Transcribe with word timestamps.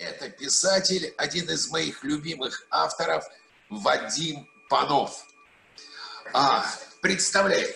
Это 0.00 0.30
писатель, 0.30 1.12
один 1.18 1.50
из 1.50 1.70
моих 1.70 2.02
любимых 2.04 2.66
авторов, 2.70 3.28
Вадим 3.68 4.48
Панов. 4.70 5.26
А, 6.32 6.64
представляй, 7.02 7.66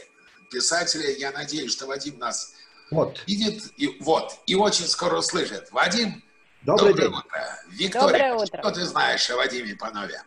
писателя, 0.51 1.11
я 1.11 1.33
надеюсь, 1.33 1.71
что 1.71 1.87
Вадим 1.87 2.19
нас 2.19 2.55
вот. 2.91 3.23
видит, 3.27 3.65
и, 3.77 3.99
вот, 4.01 4.39
и 4.47 4.55
очень 4.55 4.87
скоро 4.87 5.19
услышит. 5.19 5.71
Вадим, 5.71 6.25
доброе 6.63 6.95
день. 6.95 7.09
утро. 7.09 7.59
Виктория, 7.69 8.01
доброе 8.01 8.35
утро. 8.37 8.59
что 8.63 8.71
ты 8.71 8.87
знаешь 8.87 9.31
о 9.31 9.37
Вадиме 9.37 9.77
Панове? 9.77 10.23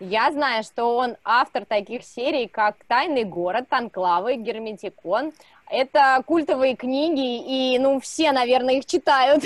Я 0.00 0.32
знаю, 0.32 0.64
что 0.64 0.96
он 0.96 1.16
автор 1.22 1.64
таких 1.64 2.04
серий, 2.04 2.48
как 2.48 2.76
«Тайный 2.86 3.24
город», 3.24 3.68
«Танклавы», 3.70 4.34
«Герметикон». 4.34 5.32
Это 5.68 6.22
культовые 6.26 6.76
книги, 6.76 7.74
и, 7.74 7.78
ну, 7.78 8.00
все, 8.00 8.32
наверное, 8.32 8.74
их 8.74 8.86
читают. 8.86 9.44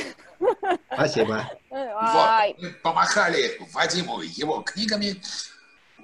Спасибо. 0.92 1.50
Вот, 1.70 2.58
мы 2.58 2.70
помахали 2.82 3.58
Вадиму 3.72 4.20
его 4.20 4.62
книгами. 4.62 5.16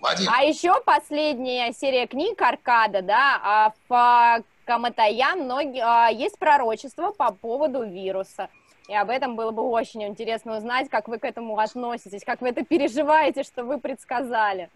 Вадим. 0.00 0.30
А 0.30 0.42
еще 0.42 0.80
последняя 0.84 1.72
серия 1.72 2.06
книг 2.06 2.40
«Аркада», 2.40 3.02
да, 3.02 3.40
а 3.42 3.72
в 3.88 4.44
Каматаян 4.66 5.44
многие, 5.44 5.82
а, 5.82 6.08
есть 6.10 6.38
пророчество 6.38 7.12
по 7.12 7.32
поводу 7.32 7.84
вируса. 7.84 8.48
И 8.88 8.94
об 8.94 9.10
этом 9.10 9.36
было 9.36 9.50
бы 9.50 9.62
очень 9.62 10.04
интересно 10.04 10.58
узнать, 10.58 10.88
как 10.88 11.08
вы 11.08 11.18
к 11.18 11.24
этому 11.24 11.58
относитесь, 11.58 12.24
как 12.24 12.40
вы 12.40 12.50
это 12.50 12.64
переживаете, 12.64 13.42
что 13.42 13.64
вы 13.64 13.78
предсказали. 13.78 14.70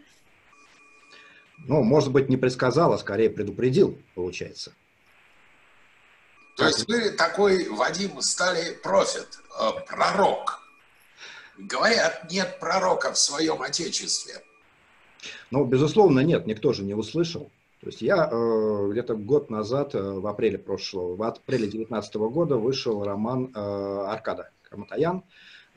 Ну, 1.67 1.83
может 1.83 2.11
быть, 2.11 2.29
не 2.29 2.37
предсказал, 2.37 2.93
а 2.93 2.99
скорее 2.99 3.31
предупредил, 3.31 3.99
получается. 4.15 4.73
То 6.61 6.67
есть 6.67 6.87
вы 6.89 7.11
такой, 7.13 7.69
Вадим, 7.71 8.21
стали 8.21 8.75
профит, 8.75 9.29
э, 9.59 9.71
пророк. 9.89 10.61
Говорят, 11.57 12.31
нет 12.31 12.59
пророка 12.61 13.13
в 13.13 13.19
своем 13.19 13.63
отечестве. 13.63 14.35
Ну, 15.51 15.65
безусловно, 15.65 16.21
нет, 16.21 16.47
никто 16.47 16.75
же 16.75 16.83
не 16.83 16.93
услышал. 16.93 17.51
То 17.81 17.87
есть 17.87 18.03
я 18.03 18.29
э, 18.31 18.89
где-то 18.91 19.17
год 19.17 19.49
назад, 19.49 19.95
э, 19.95 20.03
в 20.03 20.27
апреле 20.27 20.59
прошлого, 20.59 21.17
в 21.17 21.23
апреле 21.23 21.65
2019 21.65 22.15
года 22.17 22.57
вышел 22.57 23.03
роман 23.05 23.51
э, 23.55 24.05
«Аркада» 24.07 24.51
Карматаян, 24.69 25.23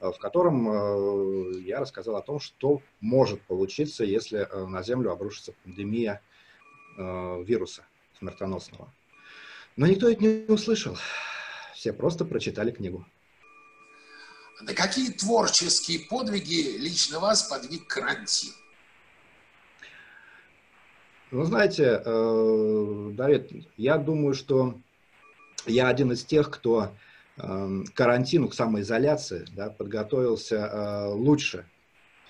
э, 0.01 0.11
в 0.11 0.17
котором 0.17 0.67
э, 0.67 1.59
я 1.61 1.79
рассказал 1.79 2.17
о 2.17 2.21
том, 2.21 2.41
что 2.41 2.81
может 2.99 3.41
получиться, 3.43 4.03
если 4.03 4.39
э, 4.39 4.65
на 4.65 4.83
Землю 4.83 5.13
обрушится 5.13 5.53
пандемия 5.63 6.21
э, 6.97 7.43
вируса 7.45 7.85
смертоносного. 8.19 8.89
Но 9.75 9.87
никто 9.87 10.09
это 10.09 10.23
не 10.23 10.45
услышал. 10.47 10.97
Все 11.73 11.93
просто 11.93 12.25
прочитали 12.25 12.71
книгу. 12.71 13.05
На 14.61 14.73
какие 14.73 15.11
творческие 15.11 15.99
подвиги 16.07 16.77
лично 16.77 17.19
вас 17.19 17.43
подвиг 17.43 17.87
карантин? 17.87 18.53
Ну, 21.31 21.43
знаете, 21.45 22.01
э, 22.05 23.09
Давид, 23.13 23.67
я 23.75 23.97
думаю, 23.97 24.35
что 24.35 24.79
я 25.65 25.87
один 25.87 26.11
из 26.11 26.23
тех, 26.23 26.51
кто 26.51 26.95
э, 27.37 27.83
к 27.87 27.93
карантину, 27.93 28.49
к 28.49 28.53
самоизоляции 28.53 29.45
да, 29.53 29.71
подготовился 29.71 30.55
э, 30.55 31.07
лучше, 31.07 31.65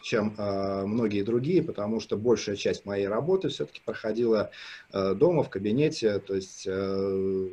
чем 0.03 0.35
э, 0.37 0.85
многие 0.85 1.23
другие, 1.23 1.63
потому 1.63 1.99
что 1.99 2.17
большая 2.17 2.55
часть 2.55 2.85
моей 2.85 3.07
работы 3.07 3.49
все-таки 3.49 3.81
проходила 3.83 4.51
э, 4.91 5.15
дома, 5.15 5.43
в 5.43 5.49
кабинете, 5.49 6.19
то 6.19 6.35
есть 6.35 6.65
э, 6.67 7.49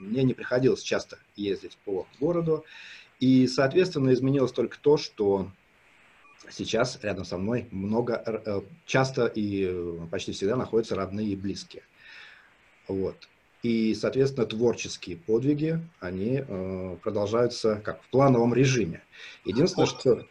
мне 0.00 0.24
не 0.24 0.34
приходилось 0.34 0.82
часто 0.82 1.18
ездить 1.36 1.78
по 1.84 2.06
городу, 2.18 2.64
и, 3.20 3.46
соответственно, 3.46 4.12
изменилось 4.12 4.52
только 4.52 4.78
то, 4.80 4.96
что 4.96 5.48
сейчас 6.50 6.98
рядом 7.02 7.24
со 7.24 7.36
мной 7.36 7.68
много, 7.70 8.22
э, 8.24 8.62
часто 8.86 9.26
и 9.26 9.66
э, 9.68 9.98
почти 10.10 10.32
всегда 10.32 10.56
находятся 10.56 10.96
родные 10.96 11.28
и 11.28 11.36
близкие. 11.36 11.82
Вот. 12.88 13.28
И, 13.62 13.94
соответственно, 13.94 14.46
творческие 14.46 15.16
подвиги, 15.16 15.80
они 16.00 16.44
э, 16.46 16.96
продолжаются 17.02 17.76
как 17.76 18.02
в 18.02 18.08
плановом 18.08 18.54
режиме. 18.54 19.02
Единственное, 19.44 19.86
вот. 19.86 20.00
что... 20.00 20.26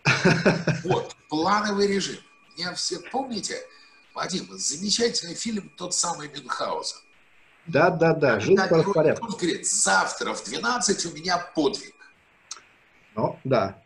Вот, 0.83 1.15
плановый 1.29 1.87
режим. 1.87 2.17
Меня 2.57 2.73
все 2.73 2.99
помните, 3.11 3.55
Вадим, 4.13 4.47
замечательный 4.51 5.35
фильм 5.35 5.71
«Тот 5.77 5.93
самый 5.93 6.27
Мюнхгаузен». 6.27 6.97
Да, 7.67 7.89
да, 7.89 8.13
да, 8.13 8.39
жизнь 8.39 8.61
по 8.69 8.83
порядку. 8.91 9.27
Он 9.27 9.31
говорит, 9.37 9.65
завтра 9.65 10.33
в 10.33 10.43
12 10.43 11.05
у 11.05 11.15
меня 11.15 11.37
подвиг. 11.55 11.95
Ну, 13.15 13.39
да. 13.45 13.81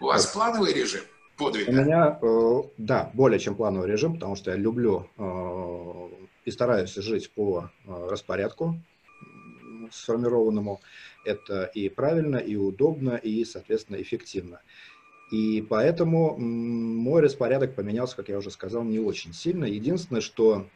У 0.00 0.06
вас 0.06 0.24
вот. 0.24 0.32
плановый 0.32 0.72
режим? 0.72 1.02
подвига? 1.38 1.70
У 1.70 1.72
меня, 1.72 2.18
э, 2.20 2.62
да, 2.76 3.10
более 3.14 3.38
чем 3.38 3.54
плановый 3.54 3.88
режим, 3.88 4.14
потому 4.14 4.36
что 4.36 4.50
я 4.50 4.56
люблю 4.56 5.08
э, 5.16 6.08
и 6.48 6.50
стараюсь 6.50 6.94
жить 6.94 7.30
по 7.30 7.70
э, 7.84 8.08
распорядку 8.08 8.80
сформированному. 9.90 10.80
Это 11.24 11.64
и 11.64 11.88
правильно, 11.88 12.36
и 12.36 12.56
удобно, 12.56 13.16
и, 13.16 13.44
соответственно, 13.44 14.00
эффективно. 14.00 14.60
И 15.30 15.62
поэтому 15.68 16.38
мой 16.38 17.20
распорядок 17.20 17.74
поменялся, 17.74 18.16
как 18.16 18.28
я 18.28 18.38
уже 18.38 18.50
сказал, 18.50 18.82
не 18.82 18.98
очень 18.98 19.34
сильно. 19.34 19.64
Единственное, 19.64 20.22
что, 20.22 20.66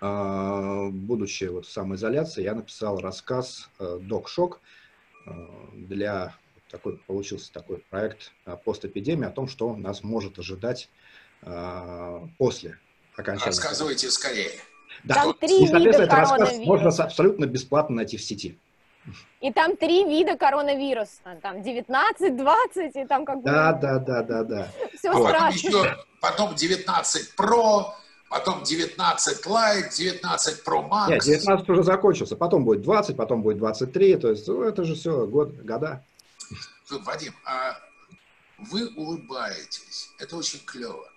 будучи 0.00 1.44
вот 1.44 1.66
в 1.66 1.70
самоизоляции, 1.70 2.44
я 2.44 2.54
написал 2.54 3.00
рассказ 3.00 3.68
«Док-шок» 3.78 4.60
для 5.74 6.34
такой 6.72 6.98
получился 6.98 7.52
такой 7.52 7.78
проект 7.90 8.32
а, 8.44 8.56
постэпидемии 8.56 9.26
о 9.26 9.30
том, 9.30 9.46
что 9.46 9.76
нас 9.76 10.02
может 10.02 10.38
ожидать 10.38 10.88
а, 11.42 12.26
после 12.38 12.78
окончания. 13.16 13.46
Рассказывайте 13.46 14.10
скорее. 14.10 14.52
Да. 15.04 15.14
Там 15.14 15.34
три 15.34 15.64
и, 15.64 15.66
вида 15.66 16.02
этот 16.02 16.12
рассказ 16.12 16.58
можно 16.58 16.90
абсолютно 16.90 17.46
бесплатно 17.46 17.96
найти 17.96 18.16
в 18.16 18.22
сети. 18.22 18.58
И 19.40 19.52
там 19.52 19.76
три 19.76 20.04
вида 20.04 20.36
коронавируса. 20.36 21.38
Там 21.42 21.62
19, 21.62 22.36
20 22.36 22.96
и 22.96 23.04
там 23.06 23.24
как 23.24 23.38
бы... 23.38 23.50
Да, 23.50 23.72
да, 23.72 23.98
да, 23.98 24.22
да, 24.22 24.44
да. 24.44 24.68
Все 24.96 25.10
а 25.10 25.14
страшно. 25.16 25.68
Еще, 25.68 25.96
потом 26.20 26.54
19 26.54 27.34
Pro, 27.36 27.86
потом 28.30 28.62
19 28.62 29.46
Lite, 29.46 29.96
19 29.96 30.64
Pro 30.64 30.88
Max. 30.88 31.08
Нет, 31.08 31.24
19 31.24 31.68
уже 31.68 31.82
закончился. 31.82 32.36
Потом 32.36 32.64
будет 32.64 32.82
20, 32.82 33.16
потом 33.16 33.42
будет 33.42 33.58
23. 33.58 34.16
То 34.16 34.30
есть 34.30 34.46
ну, 34.46 34.62
это 34.62 34.84
же 34.84 34.94
все 34.94 35.26
год, 35.26 35.52
года. 35.56 36.04
Вадим, 37.04 37.34
а 37.44 37.74
вы 38.58 38.88
улыбаетесь, 38.94 40.10
это 40.18 40.36
очень 40.36 40.60
клево. 40.64 41.08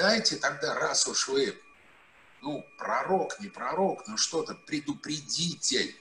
Дайте 0.00 0.36
тогда, 0.36 0.74
раз 0.76 1.06
уж 1.08 1.28
вы, 1.28 1.54
ну, 2.40 2.64
пророк, 2.78 3.38
не 3.38 3.48
пророк, 3.48 4.08
но 4.08 4.16
что-то, 4.16 4.54
предупредитель. 4.54 5.94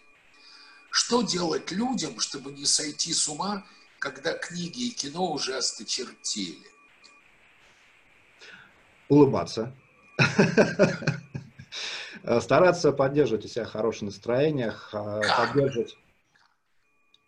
Что 0.89 1.21
делать 1.21 1.69
людям, 1.71 2.17
чтобы 2.21 2.53
не 2.53 2.63
сойти 2.63 3.11
с 3.11 3.27
ума, 3.27 3.65
когда 3.99 4.37
книги 4.37 4.87
и 4.87 4.91
кино 4.91 5.33
уже 5.33 5.57
осточертели? 5.57 6.65
Улыбаться. 9.09 9.75
Стараться 12.39 12.93
поддерживать 12.93 13.43
у 13.43 13.49
себя 13.49 13.65
хорошее 13.65 14.05
настроение, 14.05 14.73
поддерживать 14.91 15.97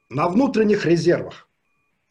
на 0.07 0.29
внутренних 0.29 0.85
резервах, 0.85 1.49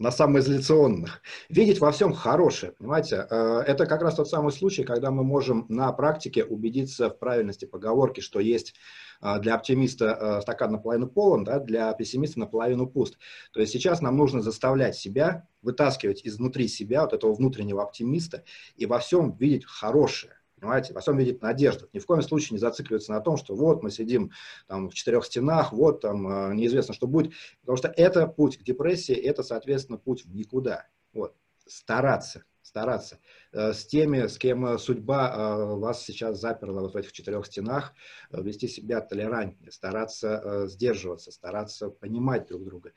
на 0.00 0.11
самоизоляционных, 0.11 1.21
видеть 1.50 1.78
во 1.78 1.93
всем 1.93 2.15
хорошее, 2.15 2.72
понимаете? 2.72 3.27
Э, 3.31 3.62
это 3.66 3.84
как 3.84 4.00
раз 4.00 4.15
тот 4.15 4.28
самый 4.28 4.50
случай, 4.50 4.83
когда 4.83 5.11
мы 5.11 5.22
можем 5.22 5.66
на 5.69 5.93
практике 5.93 6.43
убедиться 6.43 7.11
в 7.11 7.19
правильности 7.19 7.66
поговорки, 7.66 8.21
что 8.21 8.41
есть 8.41 8.75
э, 9.21 9.38
для 9.41 9.55
оптимиста 9.55 10.19
э, 10.19 10.41
стакан 10.41 10.72
наполовину 10.72 11.06
полон, 11.06 11.44
да, 11.44 11.59
для 11.59 11.93
пессимиста 11.93 12.41
наполовину 12.41 12.87
пуст. 12.87 13.19
То 13.53 13.61
есть 13.61 13.72
сейчас 13.75 14.00
нам 14.00 14.16
нужно 14.16 14.41
заставлять 14.41 14.97
себя, 14.97 15.47
вытаскивать 15.61 16.22
изнутри 16.25 16.67
себя 16.67 17.03
вот 17.03 17.12
этого 17.12 17.35
внутреннего 17.35 17.82
оптимиста 17.82 18.43
и 18.76 18.87
во 18.87 19.00
всем 19.00 19.37
видеть 19.37 19.67
хорошее. 19.67 20.39
Понимаете, 20.60 20.92
во 20.92 21.00
всем 21.00 21.16
видит 21.16 21.40
надежду. 21.40 21.88
Ни 21.94 21.98
в 21.98 22.06
коем 22.06 22.20
случае 22.22 22.54
не 22.54 22.58
зацикливаться 22.58 23.12
на 23.12 23.20
том, 23.20 23.38
что 23.38 23.54
вот 23.54 23.82
мы 23.82 23.90
сидим 23.90 24.30
там 24.66 24.90
в 24.90 24.94
четырех 24.94 25.24
стенах, 25.24 25.72
вот 25.72 26.02
там 26.02 26.28
э, 26.28 26.54
неизвестно, 26.54 26.92
что 26.92 27.06
будет. 27.06 27.32
Потому 27.62 27.78
что 27.78 27.88
это 27.88 28.26
путь 28.26 28.58
к 28.58 28.62
депрессии, 28.62 29.14
это, 29.14 29.42
соответственно, 29.42 29.96
путь 29.96 30.24
в 30.26 30.34
никуда. 30.34 30.86
Вот. 31.14 31.34
Стараться, 31.66 32.44
стараться. 32.60 33.18
Э, 33.52 33.72
с 33.72 33.86
теми, 33.86 34.26
с 34.26 34.36
кем 34.36 34.66
э, 34.66 34.78
судьба 34.78 35.76
вас 35.76 36.04
сейчас 36.04 36.38
заперла 36.38 36.82
вот 36.82 36.92
в 36.92 36.96
этих 36.96 37.12
четырех 37.12 37.46
стенах, 37.46 37.94
вести 38.30 38.68
себя 38.68 39.00
толерантнее, 39.00 39.72
стараться 39.72 40.66
сдерживаться, 40.66 41.32
стараться 41.32 41.88
понимать 41.88 42.48
друг 42.48 42.64
друга. 42.64 42.92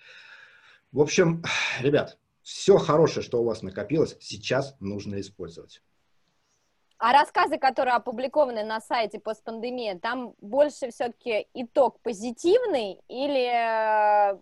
В 0.92 1.00
общем, 1.00 1.44
ребят, 1.80 2.18
все 2.42 2.78
хорошее, 2.78 3.26
что 3.26 3.42
у 3.42 3.46
вас 3.46 3.62
накопилось, 3.62 4.18
сейчас 4.20 4.76
нужно 4.82 5.22
использовать. 5.22 5.82
А 6.98 7.12
рассказы, 7.12 7.58
которые 7.58 7.96
опубликованы 7.96 8.64
на 8.64 8.80
сайте 8.80 9.20
постпандемия, 9.20 9.98
там 10.00 10.36
больше 10.40 10.90
все-таки 10.90 11.48
итог 11.54 12.00
позитивный 12.02 13.00
или 13.10 14.36
э, 14.36 14.38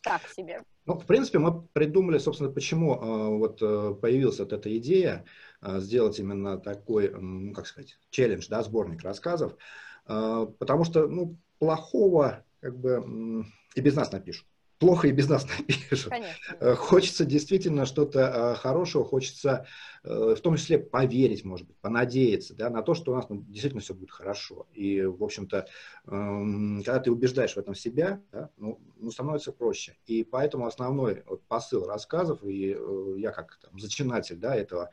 так 0.00 0.28
себе? 0.28 0.62
Ну, 0.86 0.94
в 0.94 1.04
принципе, 1.04 1.38
мы 1.38 1.60
придумали, 1.60 2.18
собственно, 2.18 2.50
почему 2.50 2.94
э, 2.94 3.38
вот 3.38 3.60
э, 3.60 3.94
появилась 4.00 4.38
вот 4.38 4.52
эта 4.52 4.74
идея 4.78 5.24
сделать 5.60 6.18
именно 6.20 6.58
такой, 6.58 7.10
ну, 7.10 7.52
как 7.52 7.66
сказать, 7.66 7.98
челлендж, 8.10 8.46
да, 8.48 8.62
сборник 8.62 9.02
рассказов, 9.02 9.56
потому 10.04 10.84
что, 10.84 11.08
ну, 11.08 11.36
плохого, 11.58 12.44
как 12.60 12.78
бы, 12.78 13.44
и 13.74 13.80
без 13.80 13.96
нас 13.96 14.12
напишут 14.12 14.46
плохо 14.78 15.08
и 15.08 15.12
без 15.12 15.28
нас 15.28 15.46
напишут. 15.58 16.10
Конечно. 16.10 16.56
Э, 16.60 16.74
хочется 16.74 17.24
действительно 17.24 17.86
что-то 17.86 18.20
э, 18.20 18.54
хорошего, 18.56 19.04
хочется 19.04 19.66
э, 20.04 20.34
в 20.36 20.40
том 20.40 20.56
числе 20.56 20.78
поверить, 20.78 21.44
может 21.44 21.66
быть, 21.66 21.76
понадеяться 21.78 22.54
да, 22.54 22.70
на 22.70 22.82
то, 22.82 22.94
что 22.94 23.12
у 23.12 23.14
нас 23.14 23.28
ну, 23.28 23.42
действительно 23.48 23.82
все 23.82 23.94
будет 23.94 24.10
хорошо. 24.10 24.66
И, 24.72 25.02
в 25.02 25.22
общем-то, 25.22 25.66
эм, 26.06 26.82
когда 26.84 27.00
ты 27.00 27.10
убеждаешь 27.10 27.54
в 27.54 27.58
этом 27.58 27.74
себя, 27.74 28.22
да, 28.32 28.50
ну, 28.56 28.80
ну, 28.96 29.10
становится 29.10 29.52
проще. 29.52 29.96
И 30.06 30.24
поэтому 30.24 30.66
основной 30.66 31.24
вот, 31.26 31.42
посыл 31.46 31.86
рассказов, 31.86 32.44
и 32.44 32.76
я 33.16 33.32
как 33.32 33.58
там, 33.60 33.78
зачинатель 33.78 34.36
да, 34.36 34.54
этого, 34.54 34.90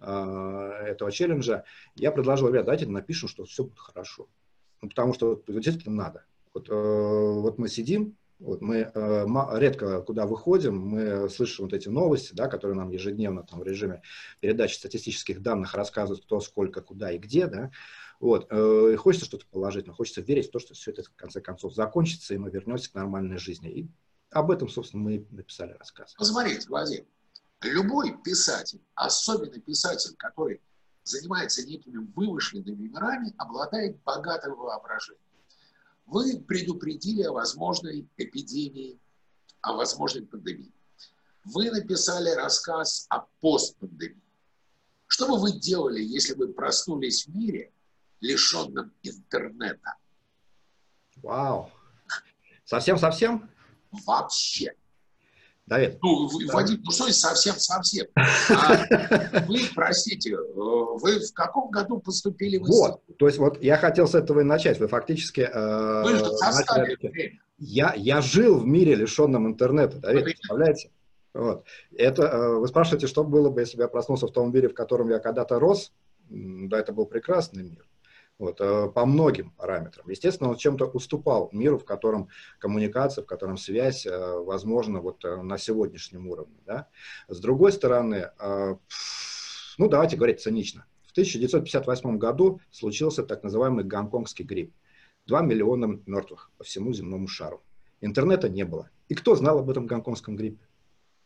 этого 0.00 1.12
челленджа, 1.12 1.64
я 1.94 2.10
предложил, 2.10 2.48
ребят, 2.48 2.64
давайте 2.64 2.86
напишем, 2.86 3.28
что 3.28 3.44
все 3.44 3.64
будет 3.64 3.78
хорошо. 3.78 4.28
Ну, 4.80 4.88
потому 4.88 5.14
что 5.14 5.42
действительно 5.46 5.94
надо. 5.96 6.24
Вот, 6.54 6.68
вот 6.68 7.58
мы 7.58 7.68
сидим, 7.68 8.16
вот 8.42 8.60
мы 8.60 8.90
э, 8.92 9.26
редко 9.58 10.02
куда 10.02 10.26
выходим, 10.26 10.76
мы 10.76 11.28
слышим 11.30 11.66
вот 11.66 11.72
эти 11.72 11.88
новости, 11.88 12.34
да, 12.34 12.48
которые 12.48 12.76
нам 12.76 12.90
ежедневно 12.90 13.44
там, 13.44 13.60
в 13.60 13.62
режиме 13.62 14.02
передачи 14.40 14.74
статистических 14.74 15.42
данных 15.42 15.74
рассказывают, 15.74 16.24
кто, 16.24 16.40
сколько, 16.40 16.82
куда 16.82 17.12
и 17.12 17.18
где. 17.18 17.46
Да. 17.46 17.70
Вот. 18.20 18.48
Э, 18.50 18.96
хочется 18.96 19.26
что-то 19.26 19.46
положительное, 19.46 19.94
хочется 19.94 20.20
верить 20.20 20.48
в 20.48 20.50
то, 20.50 20.58
что 20.58 20.74
все 20.74 20.90
это 20.90 21.04
в 21.04 21.14
конце 21.14 21.40
концов 21.40 21.74
закончится, 21.74 22.34
и 22.34 22.38
мы 22.38 22.50
вернемся 22.50 22.90
к 22.90 22.94
нормальной 22.94 23.38
жизни. 23.38 23.70
И 23.70 23.88
об 24.30 24.50
этом, 24.50 24.68
собственно, 24.68 25.02
мы 25.04 25.26
написали 25.30 25.72
рассказ. 25.72 26.14
Посмотрите, 26.18 26.68
Владимир, 26.68 27.04
любой 27.62 28.16
писатель, 28.22 28.80
особенно 28.94 29.60
писатель, 29.60 30.14
который 30.16 30.60
занимается 31.04 31.64
некими 31.66 32.06
вымышленными 32.14 32.88
мирами, 32.88 33.34
обладает 33.38 34.00
богатым 34.02 34.56
воображением. 34.56 35.20
Вы 36.12 36.38
предупредили 36.40 37.22
о 37.22 37.32
возможной 37.32 38.06
эпидемии, 38.18 39.00
о 39.62 39.72
возможной 39.72 40.26
пандемии. 40.26 40.70
Вы 41.42 41.70
написали 41.70 42.28
рассказ 42.32 43.06
о 43.08 43.20
постпандемии. 43.40 44.20
Что 45.06 45.26
бы 45.26 45.40
вы 45.40 45.58
делали, 45.58 46.02
если 46.02 46.34
бы 46.34 46.52
проснулись 46.52 47.26
в 47.26 47.34
мире, 47.34 47.72
лишенном 48.20 48.92
интернета? 49.02 49.96
Вау. 51.22 51.70
Совсем-совсем? 52.66 53.50
Вообще. 53.90 54.76
Давид. 55.66 55.98
Ну, 56.02 56.28
Вадим, 56.52 56.80
ну 56.84 56.90
что 56.90 57.10
совсем-совсем? 57.12 58.06
А 58.50 59.44
вы, 59.46 59.60
простите, 59.74 60.36
вы 60.36 61.20
в 61.20 61.32
каком 61.34 61.70
году 61.70 62.00
поступили 62.00 62.58
в 62.58 62.62
институт? 62.62 63.00
Вот, 63.06 63.16
то 63.18 63.26
есть 63.26 63.38
вот 63.38 63.62
я 63.62 63.76
хотел 63.76 64.06
с 64.06 64.14
этого 64.14 64.40
и 64.40 64.44
начать. 64.44 64.78
Вы 64.80 64.88
фактически... 64.88 65.40
Э, 65.40 66.02
вы 66.02 66.16
же 66.16 66.24
начали... 66.40 66.96
время. 67.00 67.38
Я, 67.58 67.94
я 67.96 68.20
жил 68.20 68.58
в 68.58 68.66
мире, 68.66 68.94
лишенном 68.94 69.46
интернета, 69.46 69.98
Давид, 69.98 70.24
представляете? 70.24 70.90
Вот. 71.32 71.64
Это, 71.96 72.22
э, 72.24 72.56
вы 72.56 72.66
спрашиваете, 72.68 73.06
что 73.06 73.24
было 73.24 73.48
бы, 73.48 73.60
если 73.60 73.76
бы 73.76 73.84
я 73.84 73.88
проснулся 73.88 74.26
в 74.26 74.32
том 74.32 74.52
мире, 74.52 74.68
в 74.68 74.74
котором 74.74 75.10
я 75.10 75.20
когда-то 75.20 75.58
рос? 75.58 75.92
Да, 76.28 76.78
это 76.78 76.92
был 76.92 77.06
прекрасный 77.06 77.62
мир 77.62 77.86
вот, 78.42 78.60
э, 78.60 78.88
по 78.88 79.06
многим 79.06 79.52
параметрам. 79.52 80.08
Естественно, 80.10 80.50
он 80.50 80.56
чем-то 80.56 80.86
уступал 80.86 81.48
миру, 81.52 81.78
в 81.78 81.84
котором 81.84 82.28
коммуникация, 82.58 83.22
в 83.22 83.26
котором 83.26 83.56
связь 83.56 84.04
э, 84.04 84.10
возможна 84.10 85.00
вот 85.00 85.24
э, 85.24 85.36
на 85.42 85.58
сегодняшнем 85.58 86.26
уровне. 86.26 86.56
Да? 86.66 86.88
С 87.28 87.38
другой 87.38 87.70
стороны, 87.70 88.32
ну 89.78 89.88
давайте 89.88 90.16
говорить 90.16 90.40
цинично. 90.40 90.86
В 91.06 91.12
1958 91.12 92.18
году 92.18 92.60
случился 92.72 93.22
так 93.22 93.44
называемый 93.44 93.84
гонконгский 93.84 94.44
грипп. 94.44 94.74
Два 95.24 95.42
миллиона 95.42 96.00
мертвых 96.06 96.50
по 96.58 96.64
всему 96.64 96.92
земному 96.92 97.28
шару. 97.28 97.62
Интернета 98.00 98.48
не 98.48 98.64
было. 98.64 98.90
И 99.08 99.14
кто 99.14 99.36
знал 99.36 99.60
об 99.60 99.70
этом 99.70 99.86
гонконгском 99.86 100.34
гриппе? 100.34 100.66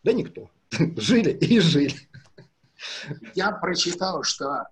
Да 0.02 0.12
никто. 0.12 0.50
Жили 0.98 1.30
и 1.30 1.60
жили. 1.60 1.94
Я 3.34 3.52
прочитал, 3.52 4.22
что 4.22 4.66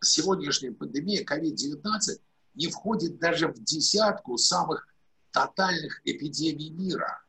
сегодняшняя 0.00 0.72
пандемия 0.72 1.24
COVID-19 1.24 2.20
не 2.54 2.68
входит 2.68 3.18
даже 3.18 3.48
в 3.48 3.62
десятку 3.62 4.36
самых 4.36 4.88
тотальных 5.30 6.00
эпидемий 6.04 6.70
мира. 6.70 7.22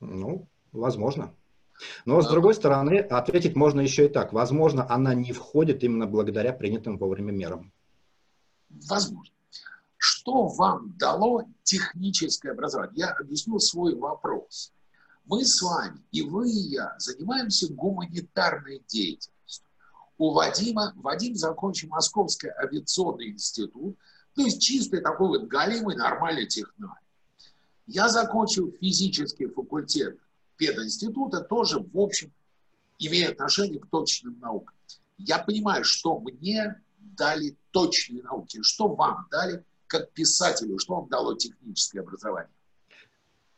Ну, 0.00 0.48
возможно. 0.72 1.34
Но, 2.04 2.22
с 2.22 2.28
другой 2.28 2.54
стороны, 2.54 3.00
ответить 3.00 3.54
можно 3.54 3.80
еще 3.80 4.06
и 4.06 4.08
так. 4.08 4.32
Возможно, 4.32 4.90
она 4.90 5.14
не 5.14 5.32
входит 5.32 5.84
именно 5.84 6.06
благодаря 6.06 6.52
принятым 6.52 6.96
вовремя 6.96 7.32
мерам. 7.32 7.72
Возможно. 8.70 9.34
Что 9.98 10.46
вам 10.48 10.96
дало 10.96 11.44
техническое 11.62 12.52
образование? 12.52 12.94
Я 12.96 13.10
объясню 13.12 13.58
свой 13.58 13.94
вопрос. 13.94 14.72
Мы 15.24 15.44
с 15.44 15.60
вами, 15.60 16.00
и 16.12 16.22
вы, 16.22 16.48
и 16.48 16.70
я, 16.70 16.94
занимаемся 16.98 17.72
гуманитарной 17.72 18.82
деятельностью 18.86 19.35
у 20.18 20.32
Вадима, 20.32 20.92
Вадим 20.96 21.34
закончил 21.34 21.88
Московский 21.88 22.48
авиационный 22.48 23.30
институт, 23.30 23.96
то 24.34 24.42
есть 24.42 24.62
чистый 24.62 25.00
такой 25.00 25.28
вот 25.28 25.48
галимый 25.48 25.96
нормальный 25.96 26.46
технарь. 26.46 27.00
Я 27.86 28.08
закончил 28.08 28.72
физический 28.80 29.46
факультет 29.46 30.18
пединститута, 30.56 31.40
тоже, 31.40 31.80
в 31.80 31.98
общем, 31.98 32.32
имея 32.98 33.30
отношение 33.30 33.78
к 33.78 33.86
точным 33.86 34.38
наукам. 34.40 34.74
Я 35.18 35.38
понимаю, 35.38 35.84
что 35.84 36.18
мне 36.18 36.82
дали 36.98 37.56
точные 37.70 38.22
науки, 38.22 38.60
что 38.62 38.88
вам 38.88 39.26
дали 39.30 39.64
как 39.86 40.10
писателю, 40.12 40.78
что 40.78 40.96
вам 40.96 41.08
дало 41.08 41.34
техническое 41.34 42.00
образование? 42.00 42.50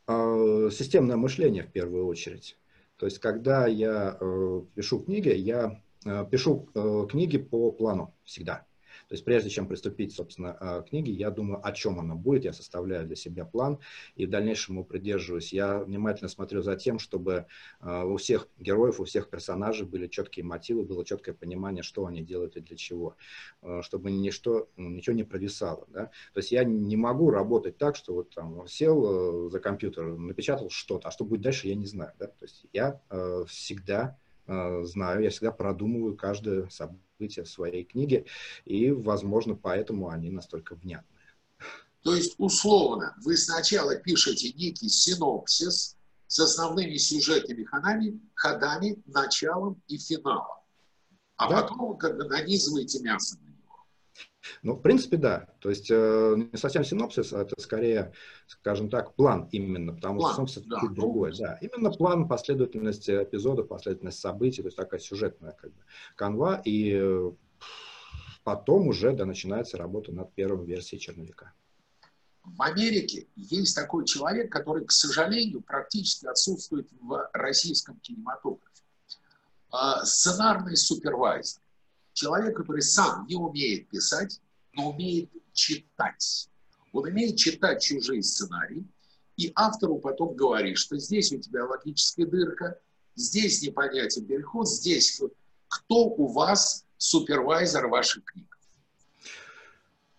А, 0.06 0.68
системное 0.70 1.16
мышление 1.16 1.62
в 1.62 1.72
первую 1.72 2.06
очередь. 2.06 2.56
То 2.96 3.06
есть, 3.06 3.20
когда 3.20 3.66
я 3.66 4.18
э, 4.20 4.62
пишу 4.74 4.98
книги, 4.98 5.28
я 5.28 5.80
Э, 5.87 5.87
пишу 6.30 6.68
э, 6.74 7.06
книги 7.10 7.38
по 7.38 7.70
плану 7.72 8.14
всегда. 8.24 8.66
То 9.08 9.14
есть 9.14 9.24
прежде 9.24 9.48
чем 9.48 9.66
приступить, 9.68 10.14
собственно, 10.14 10.56
э, 10.60 10.82
к 10.82 10.90
книге, 10.90 11.12
я 11.12 11.30
думаю, 11.30 11.66
о 11.66 11.72
чем 11.72 11.98
она 11.98 12.14
будет, 12.14 12.44
я 12.44 12.52
составляю 12.52 13.06
для 13.06 13.16
себя 13.16 13.44
план 13.44 13.78
и 14.16 14.26
в 14.26 14.30
дальнейшем 14.30 14.74
его 14.74 14.84
придерживаюсь. 14.84 15.52
Я 15.52 15.78
внимательно 15.78 16.28
смотрю 16.28 16.62
за 16.62 16.76
тем, 16.76 16.98
чтобы 16.98 17.46
у 17.80 18.16
всех 18.16 18.48
героев, 18.58 19.00
у 19.00 19.04
всех 19.04 19.30
персонажей 19.30 19.86
были 19.86 20.08
четкие 20.08 20.44
мотивы, 20.44 20.82
было 20.82 21.04
четкое 21.04 21.34
понимание, 21.34 21.82
что 21.82 22.06
они 22.06 22.22
делают 22.22 22.56
и 22.56 22.60
для 22.60 22.76
чего, 22.76 23.16
чтобы 23.82 24.10
ничто, 24.10 24.68
ну, 24.76 24.90
ничего 24.90 25.14
не 25.14 25.24
провисало. 25.24 25.86
Да? 25.88 26.06
То 26.34 26.38
есть 26.40 26.52
я 26.52 26.64
не 26.64 26.96
могу 26.96 27.30
работать 27.30 27.78
так, 27.78 27.96
что 27.96 28.14
вот 28.14 28.34
там 28.34 28.66
сел 28.66 29.48
за 29.48 29.60
компьютер, 29.60 30.18
напечатал 30.18 30.70
что-то, 30.70 31.08
а 31.08 31.10
что 31.10 31.24
будет 31.24 31.42
дальше, 31.42 31.68
я 31.68 31.74
не 31.74 31.86
знаю. 31.86 32.12
Да? 32.18 32.26
То 32.26 32.44
есть 32.44 32.66
я 32.72 33.00
всегда 33.46 34.18
Э, 34.18 34.27
знаю, 34.48 35.22
я 35.22 35.30
всегда 35.30 35.52
продумываю 35.52 36.16
каждое 36.16 36.68
событие 36.68 37.44
в 37.44 37.48
своей 37.48 37.84
книге, 37.84 38.26
и, 38.64 38.90
возможно, 38.90 39.54
поэтому 39.54 40.08
они 40.08 40.30
настолько 40.30 40.74
внятные. 40.74 41.18
То 42.02 42.14
есть, 42.14 42.34
условно, 42.38 43.14
вы 43.24 43.36
сначала 43.36 43.96
пишете 43.96 44.52
некий 44.52 44.88
синопсис 44.88 45.96
с 46.26 46.40
основными 46.40 46.96
сюжетными 46.96 47.64
ходами, 47.64 48.20
ходами, 48.34 49.02
началом 49.06 49.82
и 49.88 49.98
финалом, 49.98 50.62
а 51.36 51.50
да. 51.50 51.62
потом 51.62 51.96
как 51.98 52.16
бы 52.16 52.24
нанизываете 52.24 53.00
мясо 53.02 53.38
ну, 54.62 54.74
в 54.74 54.82
принципе, 54.82 55.16
да. 55.16 55.48
То 55.60 55.70
есть 55.70 55.90
э, 55.90 56.34
не 56.36 56.58
совсем 56.58 56.84
синопсис, 56.84 57.32
а 57.32 57.42
это 57.42 57.54
скорее, 57.60 58.12
скажем 58.46 58.90
так, 58.90 59.14
план 59.14 59.48
именно, 59.52 59.92
потому 59.92 60.20
план, 60.20 60.32
что 60.32 60.36
синопсис 60.36 60.62
да. 60.64 60.80
чуть 60.80 60.94
другое. 60.94 61.34
Да. 61.38 61.58
Именно 61.60 61.90
план 61.90 62.28
последовательности 62.28 63.10
эпизодов, 63.10 63.68
последовательность 63.68 64.20
событий, 64.20 64.62
то 64.62 64.68
есть 64.68 64.76
такая 64.76 65.00
сюжетная 65.00 65.52
как 65.52 65.72
бы 65.72 65.82
канва, 66.16 66.60
и 66.64 66.92
э, 66.94 67.32
потом 68.44 68.88
уже 68.88 69.12
да, 69.12 69.24
начинается 69.24 69.76
работа 69.76 70.12
над 70.12 70.32
первой 70.34 70.66
версией 70.66 71.00
черновика. 71.00 71.52
В 72.44 72.62
Америке 72.62 73.26
есть 73.36 73.76
такой 73.76 74.06
человек, 74.06 74.50
который, 74.50 74.86
к 74.86 74.92
сожалению, 74.92 75.60
практически 75.60 76.26
отсутствует 76.26 76.88
в 77.00 77.28
российском 77.34 77.98
кинематографе. 78.00 78.64
А, 79.70 80.02
сценарный 80.06 80.76
супервайзер 80.76 81.60
человек, 82.18 82.56
который 82.56 82.82
сам 82.82 83.26
не 83.28 83.36
умеет 83.36 83.88
писать, 83.88 84.40
но 84.74 84.90
умеет 84.90 85.30
читать. 85.52 86.48
Он 86.92 87.04
умеет 87.04 87.36
читать 87.36 87.80
чужие 87.80 88.22
сценарии, 88.22 88.84
и 89.36 89.52
автору 89.54 89.98
потом 89.98 90.34
говорит, 90.34 90.78
что 90.78 90.98
здесь 90.98 91.32
у 91.32 91.38
тебя 91.38 91.64
логическая 91.64 92.26
дырка, 92.26 92.80
здесь 93.14 93.62
непонятен 93.62 94.26
переход, 94.26 94.68
здесь 94.68 95.22
кто 95.68 96.06
у 96.06 96.26
вас 96.26 96.84
супервайзер 96.96 97.86
ваших 97.86 98.24
книг? 98.24 98.58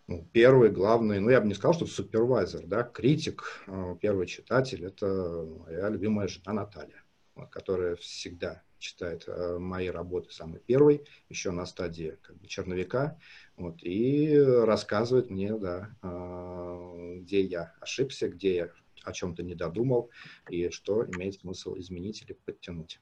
Ну, 0.07 0.25
первый, 0.31 0.71
главный, 0.71 1.19
ну, 1.19 1.29
я 1.29 1.41
бы 1.41 1.47
не 1.47 1.53
сказал, 1.53 1.73
что 1.73 1.85
супервайзер, 1.85 2.65
да, 2.65 2.83
критик, 2.83 3.43
э, 3.67 3.95
первый 4.01 4.25
читатель, 4.25 4.85
это 4.85 5.45
моя 5.65 5.89
любимая 5.89 6.27
жена 6.27 6.53
Наталья, 6.53 7.03
которая 7.47 7.95
всегда 7.95 8.63
читает 8.79 9.25
э, 9.27 9.57
мои 9.59 9.89
работы 9.89 10.31
самый 10.31 10.59
первый, 10.59 11.05
еще 11.27 11.51
на 11.51 11.65
стадии 11.65 12.17
как 12.21 12.37
бы, 12.37 12.47
черновика, 12.47 13.19
вот, 13.57 13.83
и 13.83 14.37
рассказывает 14.39 15.29
мне, 15.29 15.55
да, 15.57 15.89
э, 16.01 17.17
где 17.19 17.41
я 17.41 17.73
ошибся, 17.81 18.29
где 18.29 18.55
я 18.55 18.69
о 19.03 19.11
чем-то 19.11 19.43
не 19.43 19.55
додумал, 19.55 20.09
и 20.49 20.69
что 20.69 21.05
имеет 21.05 21.35
смысл 21.35 21.77
изменить 21.77 22.21
или 22.21 22.33
подтянуть. 22.33 22.99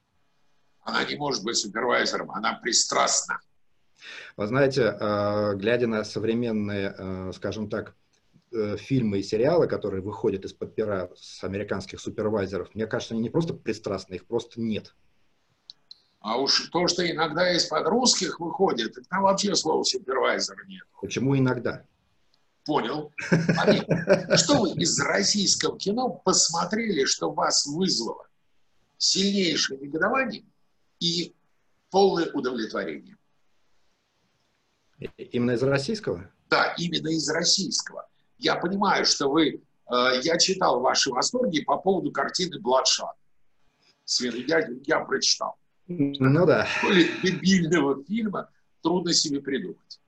Она 0.80 1.04
не 1.04 1.16
может 1.16 1.44
быть 1.44 1.56
супервайзером, 1.56 2.30
она 2.30 2.54
пристрастна. 2.54 3.40
Вы 4.36 4.46
знаете, 4.46 4.96
э, 4.98 5.54
глядя 5.56 5.86
на 5.86 6.04
современные, 6.04 7.32
скажем 7.32 7.68
так, 7.68 7.94
фильмы 8.50 9.18
и 9.18 9.22
сериалы, 9.22 9.66
которые 9.66 10.02
выходят 10.02 10.44
из-под 10.44 10.74
пера 10.74 11.10
с 11.16 11.44
американских 11.44 12.00
супервайзеров, 12.00 12.74
мне 12.74 12.86
кажется, 12.86 13.14
они 13.14 13.22
не 13.22 13.30
просто 13.30 13.54
пристрастны, 13.54 14.14
их 14.14 14.26
просто 14.26 14.60
нет. 14.60 14.94
А 16.20 16.36
уж 16.36 16.68
то, 16.70 16.88
что 16.88 17.08
иногда 17.08 17.54
из-под 17.56 17.86
русских 17.86 18.40
выходит, 18.40 18.96
там 19.08 19.22
вообще 19.22 19.54
слова 19.54 19.84
супервайзера 19.84 20.64
нет. 20.66 20.84
Почему 21.00 21.36
иногда? 21.36 21.84
Понял. 22.64 23.12
Что 24.36 24.60
вы 24.60 24.70
из 24.72 24.98
российского 25.00 25.78
кино 25.78 26.10
посмотрели, 26.10 27.04
что 27.04 27.30
вас 27.30 27.66
вызвало 27.66 28.26
сильнейшее 28.96 29.78
негодование 29.78 30.44
и 30.98 31.34
полное 31.90 32.30
удовлетворение? 32.32 33.16
Именно 35.16 35.52
из 35.52 35.62
российского? 35.62 36.30
Да, 36.50 36.74
именно 36.76 37.08
из 37.08 37.28
российского. 37.30 38.07
Я 38.38 38.56
понимаю, 38.56 39.04
что 39.04 39.28
вы... 39.28 39.62
Э, 39.90 40.20
я 40.22 40.38
читал 40.38 40.80
ваши 40.80 41.10
восторги 41.10 41.62
по 41.62 41.76
поводу 41.78 42.12
картины 42.12 42.58
«Бладшат». 42.60 43.14
Я, 44.20 44.66
я 44.86 45.00
прочитал. 45.00 45.56
Ну 45.86 46.46
да. 46.46 46.66
Более 46.82 47.08
дебильного 47.22 48.02
фильма 48.04 48.50
трудно 48.82 49.12
себе 49.12 49.40
придумать. 49.40 50.00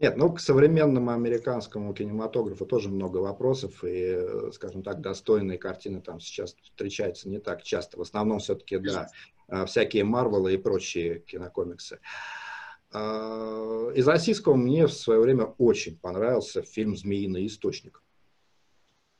Нет, 0.00 0.16
ну 0.16 0.32
к 0.32 0.40
современному 0.40 1.10
американскому 1.10 1.92
кинематографу 1.92 2.64
тоже 2.64 2.88
много 2.88 3.18
вопросов, 3.18 3.84
и, 3.84 4.18
скажем 4.52 4.82
так, 4.82 5.02
достойные 5.02 5.58
картины 5.58 6.00
там 6.00 6.20
сейчас 6.20 6.56
встречаются 6.62 7.28
не 7.28 7.38
так 7.38 7.62
часто. 7.62 7.98
В 7.98 8.00
основном 8.00 8.38
все-таки, 8.38 8.78
да, 8.78 9.08
э, 9.48 9.66
всякие 9.66 10.04
Марвелы 10.04 10.54
и 10.54 10.56
прочие 10.56 11.20
кинокомиксы. 11.20 11.96
А, 11.96 12.39
из 12.92 14.08
российского 14.08 14.54
мне 14.54 14.86
в 14.86 14.92
свое 14.92 15.20
время 15.20 15.44
очень 15.58 15.96
понравился 15.98 16.62
фильм 16.62 16.96
«Змеиный 16.96 17.46
источник». 17.46 18.02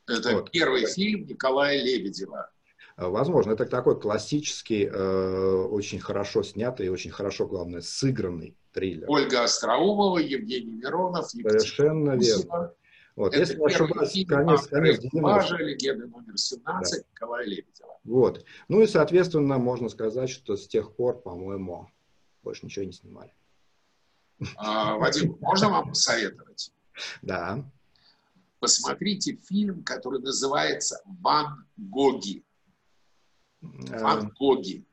Это 0.08 0.32
вот. 0.32 0.50
первый 0.50 0.86
фильм 0.86 1.26
Николая 1.26 1.80
Лебедева. 1.82 2.50
А, 2.96 3.08
возможно, 3.08 3.52
это 3.52 3.64
такой 3.64 3.98
классический, 3.98 4.84
э, 4.84 5.66
очень 5.70 6.00
хорошо 6.00 6.42
снятый 6.42 6.86
и 6.86 6.88
очень 6.90 7.10
хорошо, 7.10 7.46
главное, 7.46 7.80
сыгранный 7.80 8.56
триллер. 8.72 9.08
Ольга 9.08 9.44
Остроумова, 9.44 10.18
Евгений 10.18 10.72
Миронов, 10.72 11.30
Совершенно 11.30 12.16
верно. 12.16 12.74
Вот, 13.16 13.34
это 13.34 13.40
если 13.40 13.58
не 13.58 13.66
ошибаюсь, 13.66 14.12
фильм 14.12 14.28
конец, 14.28 14.66
конец 14.66 14.98
90 15.00 15.56
легенда 15.56 16.06
номер 16.06 16.36
17 16.36 16.62
да. 16.62 17.08
Николая 17.12 17.46
Лебедева. 17.46 17.98
Вот. 18.04 18.44
Ну 18.68 18.82
и, 18.82 18.86
соответственно, 18.86 19.58
можно 19.58 19.88
сказать, 19.88 20.30
что 20.30 20.56
с 20.56 20.66
тех 20.68 20.94
пор, 20.94 21.20
по-моему, 21.20 21.90
больше 22.42 22.66
ничего 22.66 22.84
не 22.84 22.92
снимали. 22.92 23.32
А, 24.56 24.96
Вадим, 24.96 25.36
можно 25.40 25.68
вам 25.68 25.88
посоветовать? 25.88 26.72
Да. 27.22 27.64
Посмотрите 28.58 29.36
фильм, 29.36 29.82
который 29.84 30.20
называется 30.20 31.00
«Ван 31.04 31.66
Гоги». 31.76 32.44
«Ван 33.60 34.26
э, 34.26 34.30
Гоги». 34.38 34.84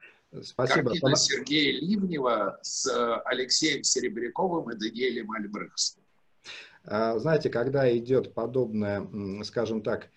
Спасибо. 0.44 0.90
Картина 0.90 1.16
Сергея 1.16 1.80
Ливнева 1.82 2.60
с 2.62 2.88
э, 2.88 3.22
Алексеем 3.26 3.84
Серебряковым 3.84 4.72
и 4.72 4.76
Даниэлем 4.76 5.32
Альбрехтом. 5.32 6.04
А, 6.86 7.18
знаете, 7.20 7.50
когда 7.50 7.96
идет 7.98 8.34
подобное, 8.34 9.08
скажем 9.44 9.82
так, 9.82 10.10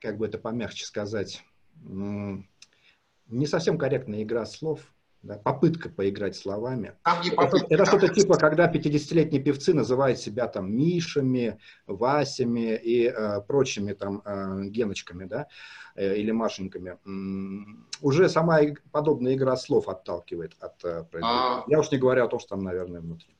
как 0.00 0.18
бы 0.18 0.26
это 0.26 0.38
помягче 0.38 0.84
сказать, 0.84 1.42
не 1.82 3.46
совсем 3.46 3.78
корректная 3.78 4.22
игра 4.22 4.44
слов, 4.46 4.80
да, 5.26 5.38
попытка 5.38 5.88
поиграть 5.88 6.36
словами. 6.36 6.94
Там 7.02 7.22
не 7.22 7.30
попытка, 7.30 7.66
это, 7.74 7.84
что-то 7.84 8.08
типа, 8.08 8.36
когда 8.36 8.70
50-летние 8.72 9.42
певцы 9.42 9.74
называют 9.74 10.18
себя 10.18 10.46
там 10.46 10.72
Мишами, 10.72 11.58
Васями 11.86 12.76
и 12.76 13.06
э, 13.06 13.40
прочими 13.42 13.92
там 13.92 14.22
э, 14.24 14.64
Геночками, 14.68 15.24
да, 15.24 15.48
э, 15.94 16.16
или 16.16 16.30
Машеньками. 16.30 16.98
М-м, 17.04 17.86
уже 18.00 18.28
сама 18.28 18.60
подобная 18.92 19.34
игра 19.34 19.56
слов 19.56 19.88
отталкивает 19.88 20.54
от 20.60 20.84
э, 20.84 21.04
а... 21.22 21.64
Я 21.66 21.80
уж 21.80 21.90
не 21.90 21.98
говорю 21.98 22.24
о 22.24 22.28
том, 22.28 22.38
что 22.38 22.50
там, 22.50 22.64
наверное, 22.64 23.00
внутри. 23.00 23.36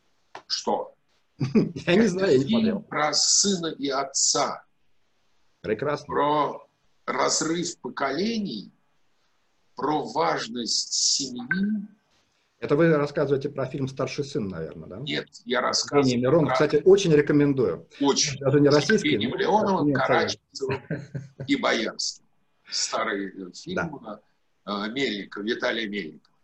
Что? 0.46 0.94
Я 1.38 1.94
не 1.94 2.06
знаю, 2.06 2.32
я 2.32 2.38
не 2.38 2.48
смотрел. 2.48 2.80
про 2.80 3.12
сына 3.12 3.66
и 3.66 3.88
отца. 3.88 4.64
Прекрасно. 5.60 6.06
Про 6.06 6.66
разрыв 7.04 7.78
поколений 7.80 8.72
про 9.76 10.02
важность 10.04 10.92
семьи. 10.92 11.86
Это 12.58 12.74
вы 12.74 12.88
рассказываете 12.96 13.50
про 13.50 13.66
фильм 13.66 13.86
«Старший 13.86 14.24
сын», 14.24 14.48
наверное, 14.48 14.88
да? 14.88 14.96
Нет, 14.96 15.28
я 15.44 15.60
рассказываю. 15.60 16.18
Миронов, 16.18 16.48
про... 16.48 16.52
кстати, 16.54 16.82
очень 16.84 17.12
рекомендую. 17.12 17.86
Очень. 18.00 18.38
Даже 18.40 18.60
не 18.60 18.70
российский. 18.70 19.10
Евгением 19.10 19.36
Леоновым, 19.36 19.92
Караченцевым 19.92 20.82
и 21.46 21.56
Боярским. 21.56 22.24
Старый 22.68 23.28
э, 23.28 23.52
фильм 23.52 24.00
да. 24.02 24.20
Э, 24.66 24.90
Мельникова, 24.90 25.44
Виталия 25.44 25.86
Мельникова. 25.86 26.34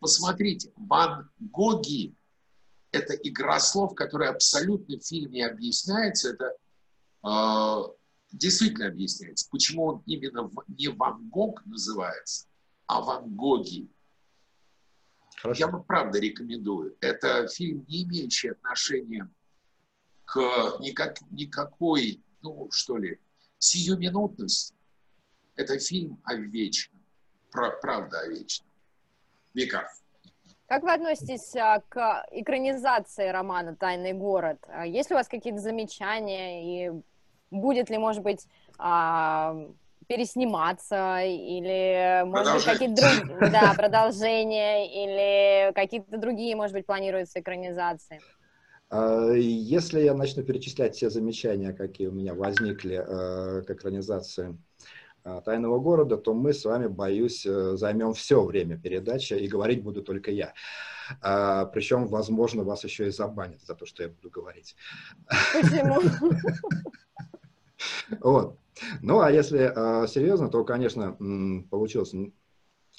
Посмотрите, 0.00 0.72
Ван 0.76 1.30
Гоги– 1.38 2.14
это 2.92 3.14
игра 3.14 3.60
слов, 3.60 3.94
которая 3.94 4.30
абсолютно 4.30 4.98
в 4.98 5.06
фильме 5.06 5.46
объясняется. 5.46 6.30
Это 6.30 6.56
э, 7.24 7.92
действительно 8.32 8.88
объясняется, 8.88 9.48
почему 9.50 9.84
он 9.84 10.02
именно 10.06 10.50
не 10.68 10.88
Ван 10.88 11.28
Гог 11.28 11.64
называется, 11.64 12.46
о 12.90 13.02
Ван 13.02 13.34
Гоге. 13.36 13.86
Хорошо. 15.36 15.66
Я 15.66 15.68
бы 15.68 15.82
правда 15.82 16.18
рекомендую. 16.18 16.96
Это 17.00 17.46
фильм, 17.48 17.84
не 17.88 18.02
имеющий 18.02 18.48
отношения 18.48 19.30
к 20.24 20.38
никак, 20.80 21.20
никакой, 21.30 22.20
ну, 22.42 22.68
что 22.70 22.98
ли, 22.98 23.18
сиюминутности. 23.58 24.74
Это 25.56 25.78
фильм 25.78 26.20
о 26.24 26.34
вечном. 26.34 27.00
Про, 27.50 27.70
правда 27.80 28.20
о 28.20 28.28
вечном. 28.28 28.68
Века. 29.54 29.88
Как 30.66 30.82
вы 30.82 30.92
относитесь 30.92 31.56
а, 31.56 31.80
к 31.88 32.26
экранизации 32.30 33.28
романа 33.28 33.74
«Тайный 33.74 34.12
город»? 34.12 34.58
А 34.68 34.86
есть 34.86 35.10
ли 35.10 35.14
у 35.14 35.18
вас 35.18 35.26
какие-то 35.26 35.58
замечания? 35.58 36.86
И 36.86 37.02
будет 37.50 37.90
ли, 37.90 37.98
может 37.98 38.22
быть, 38.22 38.46
а, 38.78 39.56
пересниматься, 40.10 41.20
или, 41.22 42.24
может 42.24 42.54
быть, 42.54 42.64
какие-то 42.64 42.96
другие, 42.96 43.50
да, 43.52 43.74
продолжения, 43.74 45.04
или 45.04 45.72
какие-то 45.72 46.18
другие, 46.18 46.56
может 46.56 46.74
быть, 46.74 46.84
планируются 46.84 47.38
экранизации? 47.38 48.20
А, 48.88 49.30
если 49.30 50.00
я 50.00 50.14
начну 50.14 50.42
перечислять 50.42 50.96
все 50.96 51.10
замечания, 51.10 51.72
какие 51.72 52.08
у 52.08 52.12
меня 52.12 52.34
возникли 52.34 52.96
э, 52.96 53.62
к 53.62 53.70
экранизации 53.70 54.58
э, 55.22 55.40
«Тайного 55.44 55.78
города», 55.78 56.16
то 56.16 56.34
мы 56.34 56.54
с 56.54 56.64
вами, 56.64 56.88
боюсь, 56.88 57.46
э, 57.46 57.76
займем 57.76 58.12
все 58.14 58.42
время 58.42 58.76
передачи, 58.76 59.34
и 59.34 59.46
говорить 59.46 59.84
буду 59.84 60.02
только 60.02 60.32
я. 60.32 60.54
А, 61.22 61.66
причем, 61.66 62.08
возможно, 62.08 62.64
вас 62.64 62.82
еще 62.82 63.06
и 63.06 63.10
забанят 63.10 63.62
за 63.62 63.76
то, 63.76 63.86
что 63.86 64.02
я 64.02 64.08
буду 64.08 64.28
говорить. 64.28 64.74
Почему? 65.52 66.00
Вот. 68.20 68.59
Ну, 69.02 69.20
а 69.20 69.30
если 69.30 70.04
э, 70.04 70.06
серьезно, 70.06 70.48
то, 70.48 70.64
конечно, 70.64 71.16
получилось 71.70 72.14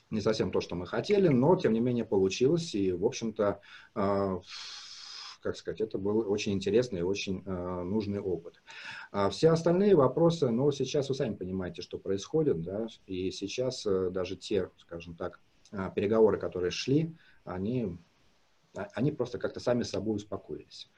не 0.10 0.22
совсем 0.22 0.52
то, 0.52 0.62
что 0.62 0.76
мы 0.76 0.86
хотели, 0.86 1.30
но, 1.30 1.56
тем 1.56 1.74
не 1.74 1.80
менее, 1.80 2.06
получилось. 2.06 2.76
И, 2.76 2.92
в 2.92 3.06
общем-то, 3.06 3.62
э, 3.96 4.40
как 5.42 5.56
сказать, 5.56 5.82
это 5.82 5.98
был 5.98 6.30
очень 6.30 6.54
интересный 6.54 7.00
и 7.00 7.04
очень 7.04 7.44
э, 7.46 7.84
нужный 7.84 8.20
опыт. 8.20 8.62
А 9.12 9.30
все 9.30 9.50
остальные 9.50 9.96
вопросы, 9.96 10.50
ну, 10.50 10.72
сейчас 10.72 11.10
вы 11.10 11.16
сами 11.16 11.36
понимаете, 11.36 11.82
что 11.82 11.98
происходит, 11.98 12.62
да, 12.62 12.88
и 13.08 13.32
сейчас 13.32 13.86
э, 13.86 14.10
даже 14.12 14.36
те, 14.36 14.70
скажем 14.78 15.16
так, 15.16 15.40
э, 15.72 15.90
переговоры, 15.96 16.40
которые 16.40 16.72
шли, 16.72 17.16
они, 17.44 17.98
они 18.94 19.12
просто 19.12 19.40
как-то 19.40 19.60
сами 19.60 19.84
собой 19.84 20.18
успокоились. 20.18 20.90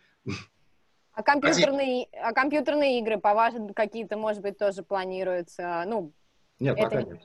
А 1.13 1.21
компьютерные, 1.21 2.07
а 2.11 2.33
компьютерные 2.33 2.99
игры, 2.99 3.19
по-вашему, 3.19 3.73
какие-то, 3.73 4.17
может 4.17 4.41
быть, 4.41 4.57
тоже 4.57 4.81
планируются? 4.83 5.83
Ну, 5.85 6.11
нет, 6.59 6.77
это... 6.77 6.83
пока 6.83 7.01
нет. 7.03 7.21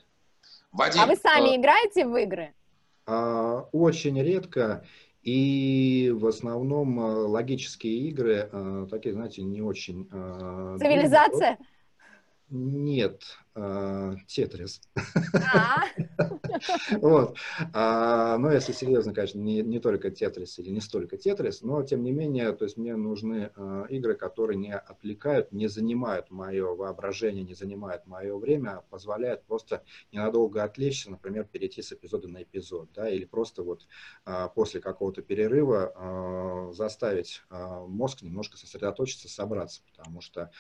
Вадим, 0.73 1.01
а 1.01 1.07
вы 1.07 1.17
сами 1.17 1.55
а... 1.55 1.57
играете 1.57 2.07
в 2.07 2.15
игры? 2.17 2.53
А, 3.07 3.67
очень 3.73 4.21
редко. 4.21 4.85
И 5.23 6.15
в 6.15 6.27
основном 6.27 7.01
э, 7.01 7.03
логические 7.03 8.09
игры, 8.09 8.49
э, 8.51 8.87
такие, 8.91 9.15
знаете, 9.15 9.43
не 9.43 9.61
очень... 9.61 10.09
Цивилизация? 10.79 11.59
Нет, 12.51 13.23
Тетрис. 14.27 14.81
А. 15.35 15.85
Вот. 17.01 17.37
А, 17.73 18.39
но 18.39 18.51
если 18.51 18.73
серьезно, 18.73 19.13
конечно, 19.13 19.39
не, 19.39 19.63
не 19.63 19.79
только 19.79 20.11
Тетрис 20.11 20.59
или 20.59 20.71
не 20.71 20.81
столько 20.81 21.17
Тетрис, 21.17 21.63
но 21.63 21.83
тем 21.83 22.03
не 22.03 22.13
менее, 22.13 22.53
то 22.53 22.65
есть 22.65 22.77
мне 22.77 22.97
нужны 22.97 23.51
э, 23.55 23.85
игры, 23.91 24.15
которые 24.15 24.57
не 24.57 24.75
отвлекают, 24.75 25.53
не 25.53 25.69
занимают 25.69 26.31
мое 26.31 26.67
воображение, 26.75 27.45
не 27.45 27.55
занимают 27.55 28.07
мое 28.07 28.37
время, 28.37 28.79
а 28.79 28.81
позволяют 28.83 29.45
просто 29.45 29.85
ненадолго 30.13 30.63
отвлечься, 30.63 31.11
например, 31.11 31.45
перейти 31.45 31.83
с 31.83 31.93
эпизода 31.93 32.29
на 32.29 32.43
эпизод, 32.43 32.91
да, 32.95 33.09
или 33.09 33.25
просто 33.25 33.63
вот 33.63 33.87
э, 34.27 34.49
после 34.55 34.81
какого-то 34.81 35.23
перерыва 35.23 36.73
заставить 36.73 37.43
мозг 37.51 38.23
немножко 38.23 38.57
сосредоточиться, 38.57 39.29
собраться, 39.29 39.83
потому 39.91 40.21
что 40.21 40.51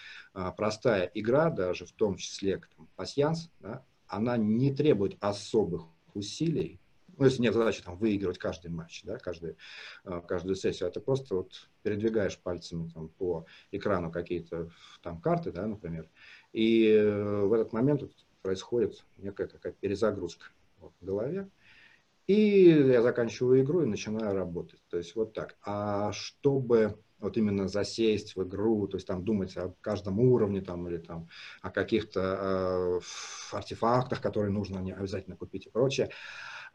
простая 0.56 1.10
игра, 1.14 1.50
даже 1.50 1.86
в 1.86 1.92
том 1.92 2.16
числе 2.16 2.60
там, 2.76 2.87
пасьянс, 2.96 3.50
да, 3.60 3.84
она 4.06 4.36
не 4.36 4.74
требует 4.74 5.16
особых 5.20 5.84
усилий. 6.14 6.80
Ну, 7.16 7.24
если 7.24 7.42
нет 7.42 7.54
задачи 7.54 7.82
там, 7.82 7.96
выигрывать 7.96 8.38
каждый 8.38 8.70
матч, 8.70 9.02
да, 9.02 9.18
каждый, 9.18 9.56
э, 10.04 10.22
каждую 10.26 10.54
сессию, 10.54 10.88
это 10.88 11.00
просто 11.00 11.34
вот 11.34 11.68
передвигаешь 11.82 12.38
пальцами 12.38 12.88
там, 12.90 13.08
по 13.08 13.44
экрану 13.72 14.12
какие-то 14.12 14.70
там 15.02 15.20
карты, 15.20 15.50
да, 15.50 15.66
например, 15.66 16.08
и 16.52 16.86
э, 16.86 17.44
в 17.44 17.52
этот 17.52 17.72
момент 17.72 18.02
вот 18.02 18.12
происходит 18.42 19.04
некая 19.16 19.48
такая 19.48 19.72
перезагрузка 19.72 20.46
вот, 20.78 20.92
в 21.00 21.04
голове, 21.04 21.50
и 22.28 22.68
я 22.70 23.02
заканчиваю 23.02 23.62
игру 23.62 23.82
и 23.82 23.86
начинаю 23.86 24.36
работать. 24.36 24.80
То 24.88 24.98
есть 24.98 25.16
вот 25.16 25.32
так. 25.32 25.56
А 25.64 26.12
чтобы 26.12 27.02
вот 27.18 27.36
именно 27.36 27.68
засесть 27.68 28.36
в 28.36 28.42
игру, 28.44 28.86
то 28.86 28.96
есть 28.96 29.06
там 29.06 29.24
думать 29.24 29.56
о 29.56 29.74
каждом 29.80 30.20
уровне 30.20 30.60
там, 30.60 30.88
или 30.88 30.98
там 30.98 31.28
о 31.62 31.70
каких-то 31.70 33.00
э, 33.00 33.00
артефактах, 33.56 34.20
которые 34.20 34.52
нужно 34.52 34.78
не 34.78 34.92
обязательно 34.92 35.36
купить 35.36 35.66
и 35.66 35.70
прочее, 35.70 36.10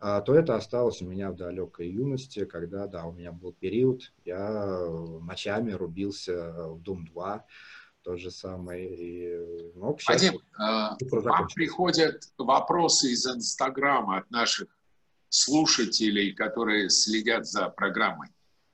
э, 0.01 0.21
то 0.25 0.35
это 0.35 0.55
осталось 0.55 1.01
у 1.01 1.07
меня 1.07 1.31
в 1.31 1.35
далекой 1.35 1.89
юности, 1.89 2.45
когда, 2.45 2.88
да, 2.88 3.05
у 3.05 3.13
меня 3.13 3.31
был 3.31 3.53
период, 3.53 4.13
я 4.25 4.85
ночами 5.21 5.71
рубился 5.71 6.51
в 6.51 6.81
Doom 6.81 7.05
2, 7.12 7.45
тот 8.03 8.19
же 8.19 8.31
самый. 8.31 8.85
И, 8.85 9.71
ну, 9.75 9.97
Вадим, 10.07 10.35
э, 10.35 11.19
вам 11.21 11.47
приходят 11.55 12.21
вопросы 12.38 13.12
из 13.12 13.25
Инстаграма 13.25 14.17
от 14.17 14.29
наших 14.29 14.67
слушателей, 15.29 16.33
которые 16.33 16.89
следят 16.89 17.47
за 17.47 17.69
программой. 17.69 18.29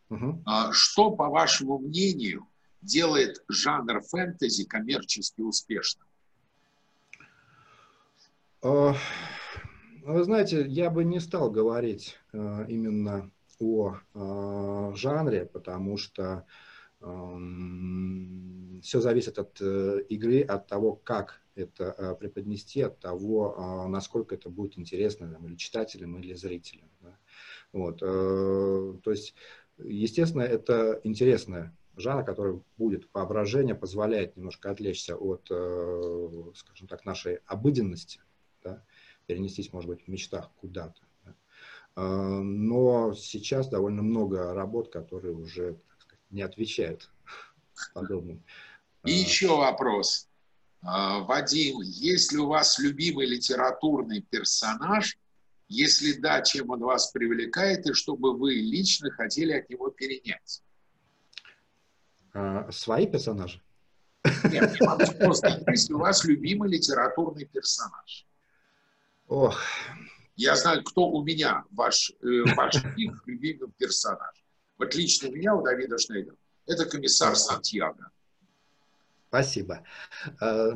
Угу. 0.09 0.43
Что, 0.71 1.11
по 1.11 1.29
вашему 1.29 1.77
мнению, 1.77 2.47
делает 2.81 3.43
жанр 3.47 4.01
фэнтези 4.01 4.65
коммерчески 4.65 5.41
успешным? 5.41 6.07
А, 8.61 8.93
вы 10.03 10.23
знаете, 10.23 10.65
я 10.67 10.89
бы 10.89 11.03
не 11.03 11.19
стал 11.19 11.49
говорить 11.49 12.17
а, 12.33 12.65
именно 12.67 13.31
о 13.59 13.95
а, 14.13 14.93
жанре, 14.95 15.45
потому 15.45 15.97
что 15.97 16.45
все 17.01 18.99
зависит 18.99 19.39
от 19.39 19.61
э, 19.61 20.01
игры, 20.09 20.41
от 20.41 20.67
того, 20.67 20.97
как 20.97 21.39
это 21.55 22.17
преподнести, 22.19 22.81
от 22.81 22.99
того, 22.99 23.87
насколько 23.87 24.35
это 24.35 24.49
будет 24.49 24.77
интересно 24.77 25.31
там, 25.31 25.47
или 25.47 25.55
читателям, 25.55 26.17
или 26.17 26.33
зрителям. 26.33 26.89
Да. 26.99 27.17
Вот, 27.71 28.01
э, 28.01 28.95
то 29.01 29.11
есть 29.11 29.33
Естественно, 29.83 30.41
это 30.41 30.99
интересная 31.03 31.75
жанр, 31.97 32.23
который 32.23 32.61
будет 32.77 33.09
воображение, 33.13 33.75
позволяет 33.75 34.35
немножко 34.37 34.71
отвлечься 34.71 35.15
от, 35.15 35.47
э, 35.49 36.51
скажем 36.55 36.87
так, 36.87 37.05
нашей 37.05 37.39
обыденности, 37.45 38.21
да, 38.63 38.83
перенестись, 39.27 39.73
может 39.73 39.89
быть, 39.89 40.05
в 40.05 40.07
мечтах 40.07 40.49
куда-то. 40.57 41.01
Да. 41.25 41.35
Э, 41.95 42.39
но 42.41 43.13
сейчас 43.13 43.67
довольно 43.69 44.01
много 44.01 44.53
работ, 44.53 44.91
которые 44.91 45.33
уже 45.33 45.73
так 45.89 46.01
сказать, 46.01 46.25
не 46.29 46.41
отвечают 46.41 47.09
подобным. 47.93 48.43
И 49.05 49.11
еще 49.11 49.55
вопрос. 49.55 50.27
Э, 50.81 51.21
Вадим, 51.21 51.81
есть 51.81 52.31
ли 52.31 52.39
у 52.39 52.47
вас 52.47 52.79
любимый 52.79 53.25
литературный 53.25 54.21
персонаж– 54.21 55.17
если 55.69 56.13
да, 56.13 56.41
чем 56.41 56.71
он 56.71 56.79
вас 56.79 57.11
привлекает, 57.11 57.85
и 57.87 57.93
чтобы 57.93 58.35
вы 58.35 58.55
лично 58.55 59.11
хотели 59.11 59.53
от 59.53 59.69
него 59.69 59.91
перенять? 59.91 60.63
А, 62.33 62.69
свои 62.71 63.07
персонажи? 63.07 63.61
Нет, 64.51 64.73
не 64.73 65.17
просто. 65.19 65.63
Если 65.67 65.93
у 65.93 65.99
вас 65.99 66.25
любимый 66.25 66.69
литературный 66.69 67.45
персонаж. 67.45 68.25
Ох. 69.27 69.61
Я 70.35 70.55
знаю, 70.55 70.83
кто 70.83 71.07
у 71.07 71.23
меня 71.23 71.63
ваш, 71.71 72.11
э, 72.21 72.53
ваш 72.55 72.75
любимый 73.25 73.71
персонаж. 73.77 74.43
Вот 74.77 74.95
лично 74.95 75.29
у 75.29 75.33
меня, 75.33 75.53
у 75.53 75.61
Давида 75.61 75.97
Шнейдера, 75.97 76.35
это 76.65 76.85
комиссар 76.85 77.35
Сантьяго. 77.35 78.09
Спасибо. 79.27 79.85
Э, 80.41 80.71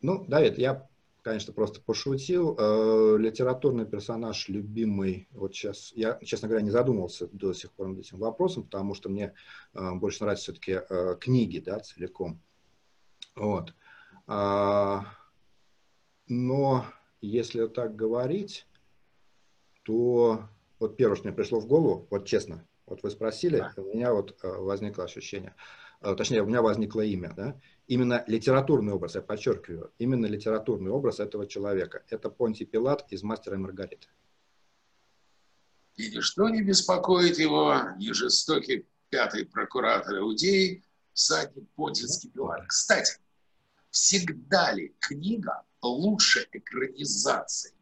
ну, 0.00 0.24
Давид, 0.26 0.56
я 0.56 0.88
конечно, 1.28 1.52
просто 1.52 1.82
пошутил. 1.82 2.56
Э, 2.58 3.16
литературный 3.18 3.84
персонаж 3.84 4.48
любимый, 4.48 5.28
вот 5.32 5.54
сейчас, 5.54 5.92
я, 5.94 6.18
честно 6.24 6.48
говоря, 6.48 6.64
не 6.64 6.70
задумывался 6.70 7.28
до 7.28 7.52
сих 7.52 7.70
пор 7.72 7.88
над 7.88 7.98
этим 7.98 8.18
вопросом, 8.18 8.64
потому 8.64 8.94
что 8.94 9.10
мне 9.10 9.34
э, 9.74 9.92
больше 9.92 10.22
нравятся 10.22 10.44
все-таки 10.44 10.80
э, 10.88 11.16
книги, 11.20 11.58
да, 11.58 11.80
целиком. 11.80 12.40
Вот. 13.34 13.74
А, 14.26 15.04
но 16.28 16.86
если 17.20 17.66
так 17.66 17.94
говорить, 17.94 18.66
то 19.82 20.48
вот 20.78 20.96
первое, 20.96 21.16
что 21.16 21.28
мне 21.28 21.36
пришло 21.36 21.60
в 21.60 21.66
голову, 21.66 22.06
вот 22.10 22.26
честно, 22.26 22.66
вот 22.86 23.02
вы 23.02 23.10
спросили, 23.10 23.58
да. 23.58 23.82
у 23.82 23.94
меня 23.94 24.14
вот 24.14 24.38
возникло 24.42 25.04
ощущение, 25.04 25.54
точнее, 26.00 26.42
у 26.42 26.46
меня 26.46 26.62
возникло 26.62 27.00
имя, 27.00 27.32
да, 27.34 27.60
именно 27.86 28.24
литературный 28.26 28.92
образ, 28.92 29.16
я 29.16 29.22
подчеркиваю, 29.22 29.92
именно 29.98 30.26
литературный 30.26 30.90
образ 30.90 31.20
этого 31.20 31.46
человека. 31.46 32.04
Это 32.08 32.30
Понтий 32.30 32.66
Пилат 32.66 33.04
из 33.10 33.22
«Мастера 33.22 33.56
и 33.56 33.58
Маргариты». 33.58 34.08
И 35.96 36.10
ничто 36.10 36.48
не 36.48 36.62
беспокоит 36.62 37.38
его, 37.38 37.74
ни 37.98 38.12
жестокий 38.12 38.86
пятый 39.10 39.44
прокуратор 39.44 40.18
Иудеи, 40.18 40.84
всадник 41.12 41.68
Понтийский 41.70 42.30
Пилат. 42.30 42.64
Кстати, 42.68 43.18
всегда 43.90 44.72
ли 44.72 44.94
книга 45.00 45.64
лучше 45.82 46.46
экранизации? 46.52 47.74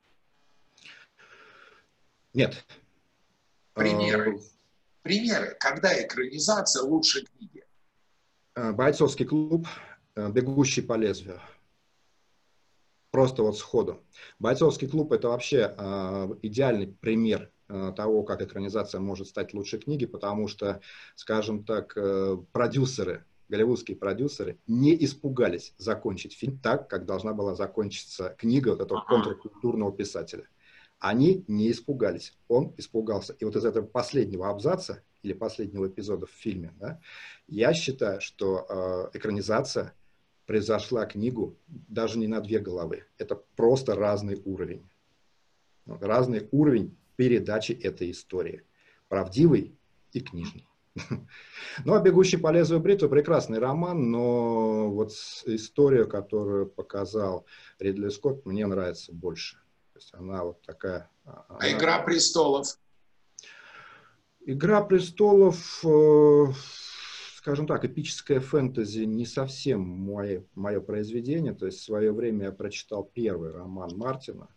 Нет. 2.33 2.65
Примеры. 3.75 4.39
Э, 4.39 4.41
Примеры, 5.03 5.57
когда 5.61 6.03
экранизация 6.03 6.83
лучше 6.83 7.27
книги. 7.27 7.66
Э, 8.57 8.73
бойцовский 8.73 9.27
клуб 9.27 9.69
Э, 10.17 10.31
бегущий 10.31 10.81
по 10.81 10.95
лезвию. 10.95 11.41
Просто 13.11 13.43
вот 13.43 13.59
сходу. 13.59 14.03
Бойцовский 14.39 14.89
клуб 14.89 15.13
это 15.13 15.29
вообще 15.29 15.75
э, 15.77 16.29
идеальный 16.43 16.89
пример 16.89 17.51
того, 17.97 18.23
как 18.23 18.43
экранизация 18.43 19.01
может 19.01 19.27
стать 19.27 19.53
лучшей 19.53 19.81
книги, 19.81 20.07
потому 20.07 20.47
что, 20.47 20.81
скажем 21.17 21.65
так, 21.65 21.99
продюсеры, 22.53 23.25
голливудские 23.49 23.97
продюсеры 23.97 24.61
не 24.69 24.95
испугались 25.05 25.75
закончить 25.77 26.33
фильм 26.33 26.61
так, 26.61 26.89
как 26.89 27.07
должна 27.07 27.33
была 27.33 27.57
закончиться 27.57 28.37
книга 28.39 28.69
вот 28.69 28.83
этого 28.83 29.01
контркультурного 29.01 29.91
писателя. 29.91 30.49
Они 31.01 31.45
не 31.49 31.73
испугались, 31.73 32.39
он 32.47 32.73
испугался. 32.77 33.33
И 33.33 33.45
вот 33.45 33.57
из 33.57 33.65
этого 33.65 33.85
последнего 33.85 34.49
абзаца 34.49 35.03
или 35.27 35.35
последнего 35.35 35.87
эпизода 35.87 36.27
в 36.27 36.31
фильме, 36.31 36.73
да, 36.81 37.01
я 37.47 37.75
считаю, 37.75 38.21
что 38.21 39.11
э, 39.13 39.19
экранизация– 39.19 39.93
превзошла 40.47 41.05
книгу 41.07 41.59
даже 41.67 42.19
не 42.19 42.29
на 42.29 42.41
две 42.41 42.61
головы. 42.61 43.05
Это 43.19 43.35
просто 43.57 43.95
разный 43.95 44.41
уровень. 44.45 44.89
Разный 45.87 46.49
уровень 46.53 46.97
передачи 47.17 47.73
этой 47.73 48.11
истории. 48.11 48.63
Правдивый 49.09 49.77
и 50.13 50.21
книжный. 50.21 50.67
Ну, 51.85 51.93
а 51.93 52.01
«Бегущий 52.01 52.39
по 52.39 52.51
лезвию 52.51 52.81
бритвы» 52.81 53.11
прекрасный 53.11 53.59
роман, 53.59 54.11
но 54.11 54.91
вот 54.91 55.13
история, 55.45 56.07
которую 56.07 56.69
показал 56.69 57.45
Ридли 57.79 58.09
Скотт, 58.09 58.47
мне 58.47 58.67
нравится 58.67 59.13
больше. 59.13 59.59
То 59.93 59.99
есть 59.99 60.15
она 60.15 60.43
вот 60.43 60.63
такая... 60.63 61.11
А, 61.27 61.45
а 61.61 61.71
«Игра 61.71 61.99
престолов»? 61.99 62.79
«Игра 64.49 64.81
престолов» 64.81 65.85
э, 65.85 66.53
скажем 67.39 67.67
так, 67.67 67.85
эпическое 67.85 68.39
фэнтези 68.39 69.01
не 69.05 69.27
совсем 69.27 69.81
мое, 69.81 70.45
мое 70.55 70.81
произведение. 70.81 71.53
То 71.53 71.67
есть 71.67 71.79
в 71.79 71.85
свое 71.85 72.13
время 72.13 72.47
я 72.47 72.53
прочитал 72.53 73.05
первый 73.05 73.51
роман 73.51 73.91
Мартина, 73.97 74.49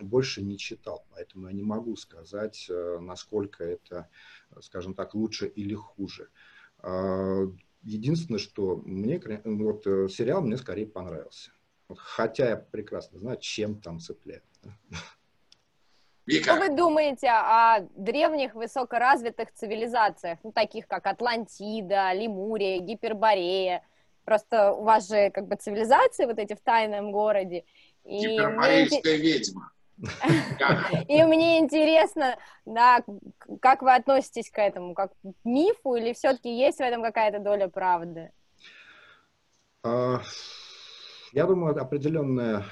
больше 0.00 0.42
не 0.42 0.56
читал. 0.56 1.06
Поэтому 1.10 1.48
я 1.48 1.52
не 1.52 1.62
могу 1.62 1.94
сказать, 1.96 2.66
э, 2.70 2.98
насколько 3.00 3.64
это, 3.64 4.08
скажем 4.60 4.94
так, 4.94 5.14
лучше 5.14 5.46
или 5.46 5.74
хуже. 5.74 6.28
А, 6.78 7.50
единственное, 7.82 8.38
что 8.38 8.76
мне, 8.76 9.22
вот 9.44 9.84
сериал 10.10 10.42
мне 10.42 10.56
скорее 10.56 10.86
понравился. 10.86 11.50
Хотя 11.94 12.48
я 12.48 12.56
прекрасно 12.56 13.18
знаю, 13.18 13.38
чем 13.40 13.80
там 13.80 14.00
цепляют. 14.00 14.44
Вика. 16.26 16.52
Что 16.52 16.56
вы 16.56 16.68
думаете 16.70 17.28
о 17.28 17.80
древних 17.96 18.54
высокоразвитых 18.54 19.52
цивилизациях, 19.52 20.38
ну, 20.42 20.52
таких 20.52 20.86
как 20.86 21.06
Атлантида, 21.06 22.12
Лемурия, 22.14 22.78
Гиперборея? 22.78 23.82
Просто 24.24 24.72
у 24.72 24.84
вас 24.84 25.08
же 25.08 25.30
как 25.30 25.46
бы 25.46 25.56
цивилизации 25.56 26.24
вот 26.24 26.38
эти 26.38 26.54
в 26.54 26.60
тайном 26.60 27.12
городе. 27.12 27.64
Гиперборейская 28.04 29.16
ведьма. 29.16 29.70
И 31.08 31.22
мне 31.22 31.58
интересно, 31.58 32.36
да, 32.64 33.04
как 33.60 33.82
вы 33.82 33.94
относитесь 33.94 34.50
к 34.50 34.58
этому, 34.58 34.94
как 34.94 35.12
к 35.12 35.44
мифу, 35.44 35.94
или 35.94 36.12
все-таки 36.14 36.50
есть 36.50 36.78
в 36.78 36.82
этом 36.82 37.02
какая-то 37.02 37.38
доля 37.38 37.68
правды? 37.68 38.32
А, 39.84 40.20
я 41.32 41.44
думаю, 41.46 41.80
определенная 41.80 42.64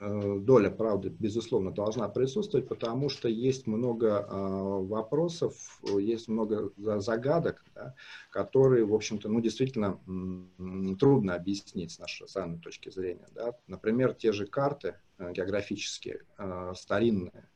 доля 0.00 0.70
правды, 0.70 1.10
безусловно, 1.10 1.72
должна 1.72 2.08
присутствовать, 2.08 2.68
потому 2.68 3.08
что 3.10 3.28
есть 3.28 3.66
много 3.66 4.06
э, 4.08 4.26
вопросов, 4.30 5.80
есть 5.82 6.28
много 6.28 6.72
загадок, 6.76 7.62
да, 7.74 7.94
которые, 8.30 8.84
в 8.86 8.94
общем-то, 8.94 9.28
ну, 9.28 9.40
действительно 9.40 10.00
трудно 10.98 11.34
объяснить 11.34 11.92
с 11.92 11.98
нашей 11.98 12.28
самой 12.28 12.58
точки 12.58 12.88
зрения. 12.90 13.28
Да. 13.34 13.54
Например, 13.66 14.14
те 14.14 14.32
же 14.32 14.46
карты 14.46 14.96
э, 15.18 15.32
географические, 15.32 16.22
старинные, 16.74 17.48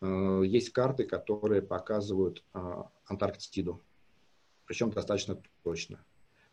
есть 0.00 0.70
карты, 0.70 1.04
которые 1.04 1.60
показывают 1.60 2.44
Антарктиду, 3.06 3.82
причем 4.66 4.90
достаточно 4.90 5.42
точно. 5.64 5.98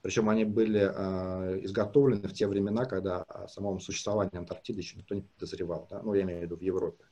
Причем 0.06 0.30
они 0.30 0.46
были 0.46 0.82
э, 0.82 1.66
изготовлены 1.66 2.28
в 2.28 2.34
те 2.34 2.46
времена, 2.46 2.86
когда 2.86 3.24
о 3.24 3.48
самом 3.48 3.80
существовании 3.80 4.38
Антарктиды 4.38 4.80
еще 4.80 4.98
никто 4.98 5.16
не 5.16 5.24
подозревал. 5.24 5.88
Да? 5.90 6.04
Ну, 6.04 6.14
я 6.14 6.22
имею 6.22 6.42
в 6.42 6.44
виду 6.44 6.58
в 6.58 6.62
Европе. 6.62 7.06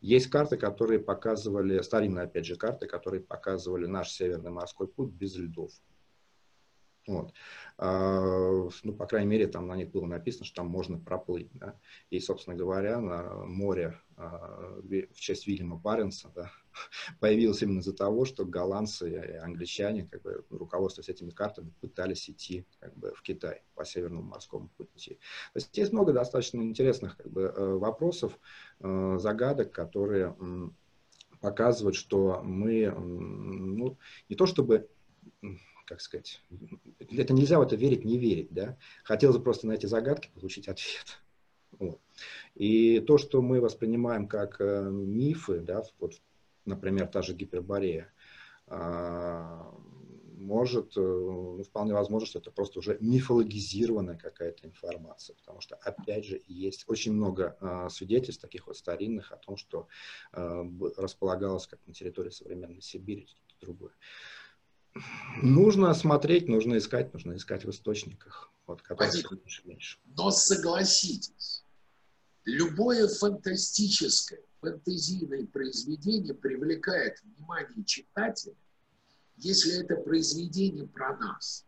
Есть 0.00 0.28
карты, 0.28 0.56
которые 0.56 1.00
показывали, 1.00 1.82
старинные, 1.82 2.26
опять 2.26 2.46
же, 2.46 2.54
карты, 2.54 2.86
которые 2.86 3.24
показывали 3.24 3.86
наш 3.86 4.12
Северный 4.12 4.52
морской 4.52 4.86
путь 4.86 5.10
без 5.10 5.36
льдов. 5.36 5.72
Вот. 7.06 7.32
А, 7.78 8.68
ну, 8.84 8.92
по 8.94 9.06
крайней 9.06 9.28
мере, 9.28 9.48
там 9.48 9.66
на 9.66 9.74
них 9.74 9.90
было 9.90 10.06
написано, 10.06 10.44
что 10.44 10.56
там 10.56 10.68
можно 10.68 10.98
проплыть. 10.98 11.50
Да? 11.54 11.76
И, 12.10 12.20
собственно 12.20 12.56
говоря, 12.56 13.00
на 13.00 13.44
море 13.44 14.00
а, 14.16 14.78
в 14.80 15.14
честь 15.14 15.48
Вильяма 15.48 15.76
Баренса 15.76 16.30
да, 16.34 16.52
появилось 17.20 17.62
именно 17.62 17.80
из-за 17.80 17.92
того, 17.92 18.24
что 18.24 18.44
голландцы 18.44 19.10
и 19.10 19.36
англичане, 19.36 20.06
как 20.06 20.22
бы, 20.22 20.44
руководствуясь 20.50 21.08
этими 21.08 21.30
картами, 21.30 21.72
пытались 21.80 22.30
идти 22.30 22.66
как 22.78 22.96
бы, 22.96 23.12
в 23.14 23.22
Китай 23.22 23.62
по 23.74 23.84
Северному 23.84 24.22
морскому 24.22 24.68
пути. 24.76 25.14
То 25.52 25.56
есть 25.56 25.76
есть 25.76 25.92
много 25.92 26.12
достаточно 26.12 26.60
интересных 26.60 27.16
как 27.16 27.30
бы, 27.30 27.42
э, 27.42 27.74
вопросов, 27.74 28.38
э, 28.78 29.16
загадок, 29.18 29.72
которые 29.72 30.36
показывают, 31.40 31.96
что 31.96 32.40
мы 32.44 32.88
ну, 32.88 33.98
не 34.28 34.36
то 34.36 34.46
чтобы 34.46 34.88
как 35.86 36.00
сказать, 36.00 36.42
это 37.10 37.32
нельзя 37.32 37.58
в 37.58 37.62
это 37.62 37.76
верить, 37.76 38.04
не 38.04 38.18
верить, 38.18 38.48
да. 38.50 38.76
Хотелось 39.04 39.36
бы 39.36 39.44
просто 39.44 39.66
на 39.66 39.72
эти 39.72 39.86
загадки 39.86 40.30
получить 40.34 40.68
ответ. 40.68 41.18
Вот. 41.78 42.00
И 42.54 43.00
то, 43.00 43.18
что 43.18 43.42
мы 43.42 43.60
воспринимаем 43.60 44.28
как 44.28 44.60
э, 44.60 44.88
мифы, 44.90 45.60
да, 45.60 45.82
вот, 45.98 46.20
например, 46.64 47.08
та 47.08 47.22
же 47.22 47.34
гиперборея, 47.34 48.12
э, 48.66 49.62
может, 50.42 50.96
э, 50.96 51.00
ну, 51.00 51.62
вполне 51.62 51.94
возможно, 51.94 52.26
что 52.26 52.38
это 52.40 52.50
просто 52.50 52.80
уже 52.80 52.98
мифологизированная 53.00 54.18
какая-то 54.18 54.66
информация, 54.66 55.36
потому 55.36 55.60
что, 55.60 55.76
опять 55.76 56.24
же, 56.24 56.42
есть 56.46 56.84
очень 56.88 57.12
много 57.12 57.56
э, 57.60 57.88
свидетельств 57.90 58.42
таких 58.42 58.66
вот 58.66 58.76
старинных 58.76 59.32
о 59.32 59.36
том, 59.36 59.56
что 59.56 59.86
э, 60.32 60.64
располагалось 60.96 61.66
как 61.66 61.80
на 61.86 61.94
территории 61.94 62.30
современной 62.30 62.82
Сибири, 62.82 63.26
что-то 63.26 63.54
другое. 63.60 63.92
Нужно 65.42 65.94
смотреть, 65.94 66.48
нужно 66.48 66.76
искать, 66.76 67.12
нужно 67.12 67.36
искать 67.36 67.64
в 67.64 67.70
источниках, 67.70 68.52
вот, 68.66 68.82
которые 68.82 69.10
меньше 69.30 69.62
меньше. 69.64 69.98
Но 70.04 70.30
согласитесь, 70.30 71.64
любое 72.44 73.08
фантастическое, 73.08 74.42
фантазийное 74.60 75.46
произведение 75.46 76.34
привлекает 76.34 77.22
внимание 77.22 77.84
читателя, 77.84 78.54
если 79.36 79.82
это 79.82 79.96
произведение 79.96 80.86
про 80.86 81.16
нас. 81.16 81.66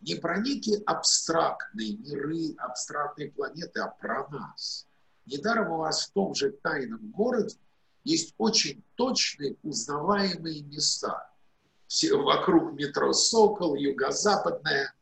Не 0.00 0.16
про 0.16 0.38
некие 0.38 0.82
абстрактные 0.84 1.96
миры, 1.96 2.54
абстрактные 2.58 3.30
планеты, 3.30 3.80
а 3.80 3.88
про 3.88 4.28
нас. 4.28 4.86
Недаром 5.24 5.72
у 5.72 5.76
вас 5.78 6.08
в 6.08 6.12
том 6.12 6.34
же 6.34 6.50
тайном 6.50 7.10
городе 7.12 7.56
есть 8.02 8.34
очень 8.36 8.82
точные 8.96 9.56
узнаваемые 9.62 10.62
места– 10.62 11.30
вокруг 12.12 12.72
метро 12.74 13.12
«Сокол», 13.12 13.74
юго-западная, 13.74 14.94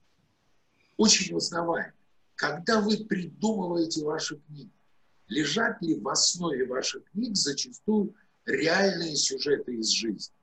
очень 0.97 1.35
узнаваемо. 1.35 1.93
Когда 2.35 2.81
вы 2.81 3.05
придумываете 3.05 4.05
ваши 4.05 4.37
книги, 4.37 4.71
лежат 5.29 5.81
ли 5.83 5.99
в 5.99 6.09
основе 6.09 6.67
ваших 6.67 7.05
книг 7.11 7.37
зачастую 7.37 8.15
реальные 8.45 9.17
сюжеты 9.17 9.77
из 9.77 9.91
жизни? 9.91 10.35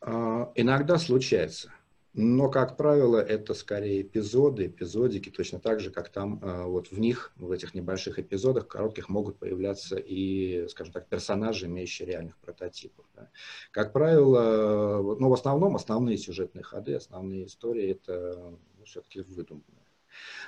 А, 0.00 0.52
иногда 0.54 0.98
случается. 0.98 1.72
Но, 2.14 2.50
как 2.50 2.76
правило, 2.76 3.16
это 3.18 3.54
скорее 3.54 4.02
эпизоды, 4.02 4.66
эпизодики, 4.66 5.30
точно 5.30 5.60
так 5.60 5.80
же, 5.80 5.90
как 5.90 6.10
там 6.10 6.40
э, 6.42 6.64
вот 6.64 6.88
в 6.90 7.00
них, 7.00 7.32
в 7.36 7.50
этих 7.50 7.74
небольших 7.74 8.18
эпизодах, 8.18 8.68
коротких, 8.68 9.08
могут 9.08 9.38
появляться 9.38 9.96
и, 9.96 10.68
скажем 10.68 10.92
так, 10.92 11.08
персонажи, 11.08 11.66
имеющие 11.66 12.06
реальных 12.06 12.36
прототипов. 12.36 13.06
Да. 13.14 13.30
Как 13.70 13.94
правило, 13.94 15.16
ну, 15.18 15.30
в 15.30 15.32
основном 15.32 15.74
основные 15.74 16.18
сюжетные 16.18 16.62
ходы, 16.62 16.94
основные 16.94 17.46
истории, 17.46 17.92
это 17.92 18.58
ну, 18.78 18.84
все-таки 18.84 19.22
выдуманные. 19.22 19.82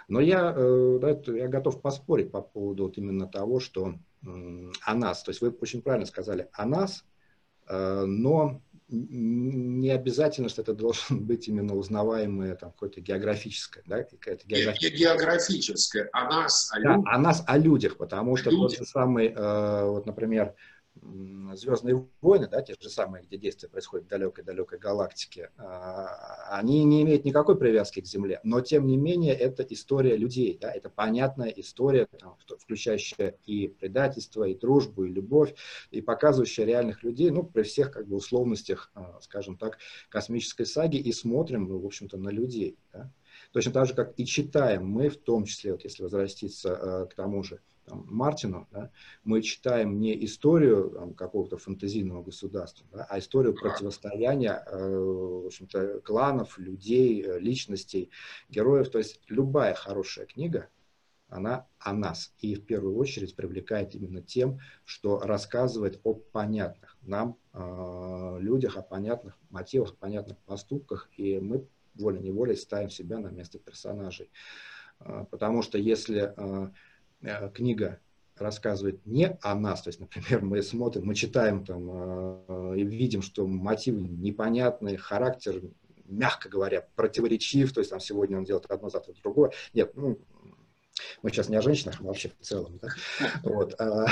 Но 0.06 0.20
я, 0.20 0.52
э, 0.54 0.98
да, 1.00 1.32
я 1.32 1.48
готов 1.48 1.80
поспорить 1.80 2.30
по 2.30 2.42
поводу 2.42 2.84
вот 2.84 2.98
именно 2.98 3.26
того, 3.26 3.58
что 3.58 3.94
о 4.22 4.94
нас, 4.94 5.22
то 5.22 5.30
есть 5.30 5.40
вы 5.40 5.50
очень 5.50 5.82
правильно 5.82 6.06
сказали 6.06 6.48
о 6.52 6.66
нас, 6.66 7.04
э, 7.68 8.04
но 8.06 8.62
не 8.94 9.90
обязательно, 9.90 10.48
что 10.48 10.62
это 10.62 10.72
должен 10.74 11.20
быть 11.26 11.48
именно 11.48 11.74
узнаваемое 11.74 12.54
там 12.54 12.70
какое-то 12.72 13.00
географическое, 13.00 13.82
да, 13.86 14.02
какая-то 14.04 14.46
географическая. 14.46 14.98
Географическое, 14.98 16.08
о 16.12 16.28
нас, 16.28 16.70
о 16.72 16.78
людях. 16.78 17.04
Да, 17.04 17.10
о 17.12 17.18
нас, 17.18 17.44
о 17.46 17.58
людях, 17.58 17.96
потому 17.96 18.34
о 18.34 18.36
что 18.36 18.50
людях. 18.50 18.70
тот 18.70 18.78
же 18.78 18.84
самый, 18.84 19.28
э, 19.28 19.84
вот, 19.88 20.06
например, 20.06 20.54
Звездные 21.54 22.06
войны, 22.20 22.48
да, 22.48 22.62
те 22.62 22.74
же 22.80 22.88
самые, 22.88 23.24
где 23.24 23.36
действие 23.36 23.70
происходит 23.70 24.06
в 24.06 24.08
далекой-далекой 24.08 24.78
галактике, 24.78 25.50
а, 25.56 26.48
они 26.50 26.82
не 26.84 27.02
имеют 27.02 27.24
никакой 27.24 27.56
привязки 27.56 28.00
к 28.00 28.06
Земле, 28.06 28.40
но 28.42 28.60
тем 28.60 28.86
не 28.86 28.96
менее 28.96 29.34
это 29.34 29.62
история 29.64 30.16
людей, 30.16 30.58
да, 30.60 30.72
это 30.72 30.88
понятная 30.88 31.50
история, 31.50 32.06
там, 32.18 32.36
включающая 32.58 33.36
и 33.44 33.68
предательство, 33.68 34.44
и 34.44 34.54
дружбу, 34.54 35.04
и 35.04 35.12
любовь, 35.12 35.54
и 35.90 36.00
показывающая 36.00 36.64
реальных 36.64 37.02
людей, 37.02 37.30
ну, 37.30 37.44
при 37.44 37.62
всех 37.62 37.90
как 37.90 38.08
бы 38.08 38.16
условностях, 38.16 38.90
а, 38.94 39.20
скажем 39.20 39.56
так, 39.56 39.78
космической 40.08 40.64
саги, 40.64 40.96
и 40.96 41.12
смотрим, 41.12 41.68
ну, 41.68 41.78
в 41.78 41.86
общем-то, 41.86 42.16
на 42.16 42.30
людей, 42.30 42.78
да. 42.92 43.12
Точно 43.52 43.72
так 43.72 43.86
же, 43.86 43.94
как 43.94 44.14
и 44.16 44.24
читаем 44.24 44.86
мы, 44.86 45.08
в 45.08 45.16
том 45.16 45.44
числе, 45.44 45.72
вот 45.72 45.84
если 45.84 46.02
возвратиться 46.02 46.68
э, 46.70 47.06
к 47.10 47.14
тому 47.14 47.42
же, 47.42 47.60
там, 47.86 48.06
Мартину, 48.08 48.66
да, 48.70 48.90
мы 49.24 49.42
читаем 49.42 50.00
не 50.00 50.24
историю 50.24 51.14
какого-то 51.16 51.58
фантазийного 51.58 52.22
государства, 52.22 52.86
да, 52.92 53.06
а 53.08 53.18
историю 53.18 53.54
противостояния 53.54 54.64
э, 54.66 54.98
в 55.44 55.46
общем-то, 55.46 56.00
кланов, 56.00 56.58
людей, 56.58 57.22
э, 57.22 57.38
личностей, 57.38 58.10
героев. 58.48 58.90
То 58.90 58.98
есть 58.98 59.20
любая 59.28 59.74
хорошая 59.74 60.26
книга, 60.26 60.68
она 61.28 61.66
о 61.78 61.92
нас. 61.92 62.32
И 62.38 62.54
в 62.54 62.64
первую 62.64 62.96
очередь 62.96 63.34
привлекает 63.34 63.94
именно 63.94 64.22
тем, 64.22 64.60
что 64.84 65.20
рассказывает 65.20 66.00
о 66.04 66.14
понятных 66.14 66.96
нам 67.02 67.36
э, 67.52 68.36
людях, 68.40 68.76
о 68.76 68.82
понятных 68.82 69.36
мотивах, 69.50 69.92
о 69.92 69.96
понятных 69.96 70.38
поступках. 70.38 71.10
И 71.16 71.38
мы 71.38 71.66
волей-неволей 71.94 72.56
ставим 72.56 72.90
себя 72.90 73.18
на 73.18 73.28
место 73.28 73.58
персонажей. 73.58 74.30
Э, 75.00 75.24
потому 75.30 75.62
что 75.62 75.76
если 75.78 76.32
Э, 76.36 76.70
книга 77.54 78.00
рассказывает 78.36 79.04
не 79.06 79.36
о 79.42 79.54
нас, 79.54 79.82
то 79.82 79.88
есть, 79.88 80.00
например, 80.00 80.44
мы 80.44 80.62
смотрим, 80.62 81.06
мы 81.06 81.14
читаем 81.14 81.64
там 81.64 81.88
э, 82.48 82.78
и 82.78 82.84
видим, 82.84 83.22
что 83.22 83.46
мотивы 83.46 84.00
непонятные, 84.00 84.96
характер, 84.96 85.62
мягко 86.04 86.48
говоря, 86.48 86.86
противоречив, 86.96 87.72
то 87.72 87.80
есть 87.80 87.90
там 87.90 88.00
сегодня 88.00 88.38
он 88.38 88.44
делает 88.44 88.66
одно, 88.66 88.90
завтра 88.90 89.14
другое. 89.22 89.52
Нет, 89.72 89.92
ну, 89.94 90.18
мы 91.22 91.30
сейчас 91.30 91.48
не 91.48 91.56
о 91.56 91.62
женщинах, 91.62 92.00
мы 92.00 92.08
вообще 92.08 92.30
в 92.30 92.44
целом, 92.44 92.78
да? 92.82 92.88
Вот. 93.42 93.80
А, 93.80 94.06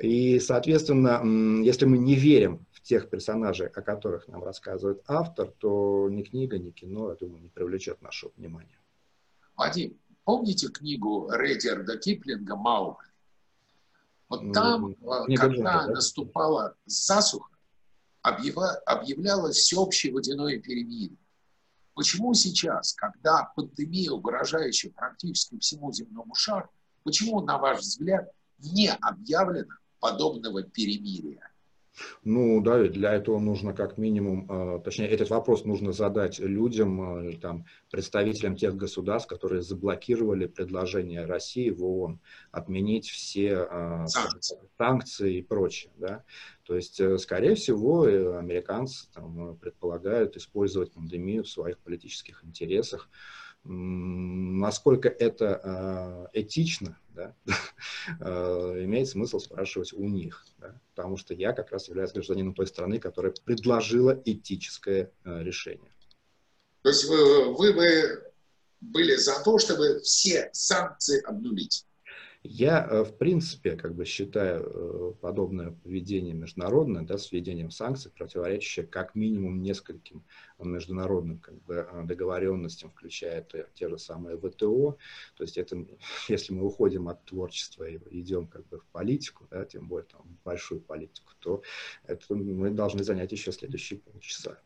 И, 0.00 0.38
соответственно, 0.40 1.22
если 1.62 1.86
мы 1.86 1.98
не 1.98 2.14
верим 2.14 2.66
в 2.72 2.80
тех 2.80 3.08
персонажей, 3.10 3.68
о 3.68 3.82
которых 3.82 4.28
нам 4.28 4.42
рассказывает 4.42 5.02
автор, 5.06 5.52
то 5.58 6.08
ни 6.10 6.22
книга, 6.22 6.58
ни 6.58 6.70
кино, 6.70 7.10
я 7.10 7.16
думаю, 7.16 7.42
не 7.42 7.48
привлечет 7.48 8.02
нашего 8.02 8.32
внимания. 8.36 8.78
Вадим, 9.56 9.98
помните 10.26 10.68
книгу 10.68 11.30
Редерда 11.30 11.96
Киплинга 11.96 12.56
«Маугли»? 12.56 13.06
Вот 14.28 14.52
там, 14.52 14.96
ну, 15.00 15.24
когда 15.36 15.46
Джинка, 15.46 15.62
да? 15.62 15.86
наступала 15.86 16.76
засуха, 16.84 17.56
объявлялось 18.22 19.56
всеобщее 19.56 20.12
водяное 20.12 20.58
перемирие. 20.58 21.16
Почему 21.94 22.34
сейчас, 22.34 22.92
когда 22.92 23.52
пандемия, 23.54 24.10
угрожающая 24.10 24.90
практически 24.90 25.58
всему 25.60 25.92
земному 25.92 26.34
шару, 26.34 26.68
почему, 27.04 27.40
на 27.40 27.56
ваш 27.58 27.78
взгляд, 27.78 28.28
не 28.58 28.92
объявлено 28.92 29.74
подобного 30.00 30.64
перемирия? 30.64 31.48
Ну 32.24 32.60
да, 32.60 32.82
для 32.84 33.14
этого 33.14 33.38
нужно 33.38 33.72
как 33.72 33.98
минимум, 33.98 34.46
а, 34.48 34.78
точнее, 34.80 35.08
этот 35.08 35.30
вопрос 35.30 35.64
нужно 35.64 35.92
задать 35.92 36.38
людям, 36.38 37.00
а, 37.00 37.32
там, 37.40 37.64
представителям 37.90 38.56
тех 38.56 38.76
государств, 38.76 39.28
которые 39.28 39.62
заблокировали 39.62 40.46
предложение 40.46 41.24
России 41.24 41.70
в 41.70 41.84
ООН 41.84 42.20
отменить 42.50 43.08
все 43.08 43.66
а, 43.70 44.06
санкции, 44.06 44.58
санкции 44.76 45.38
и 45.38 45.42
прочее. 45.42 45.92
Да? 45.96 46.24
То 46.64 46.74
есть, 46.74 47.00
э, 47.00 47.16
скорее 47.18 47.54
всего, 47.54 48.08
э, 48.08 48.38
американцы 48.38 49.06
там, 49.12 49.56
предполагают 49.56 50.36
использовать 50.36 50.92
пандемию 50.92 51.44
в 51.44 51.48
своих 51.48 51.78
политических 51.78 52.44
интересах 52.44 53.08
насколько 53.68 55.08
это 55.08 56.28
э, 56.32 56.40
этично, 56.40 56.98
да, 57.14 57.34
э, 58.20 58.84
имеет 58.84 59.08
смысл 59.08 59.38
спрашивать 59.38 59.92
у 59.92 60.04
них, 60.04 60.44
да, 60.58 60.80
потому 60.94 61.16
что 61.16 61.34
я 61.34 61.52
как 61.52 61.70
раз 61.72 61.88
являюсь 61.88 62.12
гражданином 62.12 62.54
той 62.54 62.66
страны, 62.66 62.98
которая 62.98 63.32
предложила 63.44 64.20
этическое 64.24 65.12
э, 65.24 65.42
решение. 65.42 65.92
То 66.82 66.90
есть 66.90 67.04
вы, 67.06 67.54
вы 67.54 67.72
бы 67.72 68.32
были 68.80 69.16
за 69.16 69.42
то, 69.42 69.58
чтобы 69.58 70.00
все 70.00 70.50
санкции 70.52 71.20
обнулить? 71.22 71.86
Я, 72.48 72.86
э, 72.86 73.02
в 73.02 73.16
принципе, 73.16 73.76
как 73.76 73.94
бы 73.94 74.04
считаю 74.04 74.62
э, 74.62 75.12
подобное 75.20 75.72
поведение 75.72 76.34
международное, 76.34 77.02
да, 77.02 77.18
с 77.18 77.32
введением 77.32 77.70
санкций, 77.70 78.12
противоречащее 78.12 78.86
как 78.86 79.14
минимум 79.14 79.62
нескольким 79.62 80.24
международным 80.58 81.38
как 81.38 81.60
бы, 81.64 81.74
э, 81.74 82.04
договоренностям, 82.04 82.90
включая 82.90 83.40
это, 83.40 83.68
те 83.74 83.88
же 83.88 83.98
самые 83.98 84.38
ВТО. 84.38 84.96
То 85.36 85.42
есть 85.42 85.58
это, 85.58 85.76
если 86.28 86.52
мы 86.52 86.64
уходим 86.64 87.08
от 87.08 87.24
творчества 87.24 87.84
и 87.84 87.98
идем 88.20 88.46
как 88.46 88.66
бы 88.68 88.78
в 88.78 88.86
политику, 88.86 89.46
да, 89.50 89.64
тем 89.64 89.88
более 89.88 90.06
там, 90.06 90.22
в 90.22 90.44
большую 90.44 90.80
политику, 90.80 91.32
то 91.40 91.62
это 92.04 92.34
мы 92.34 92.70
должны 92.70 93.02
занять 93.02 93.32
еще 93.32 93.50
следующие 93.50 93.98
полчаса. 93.98 94.58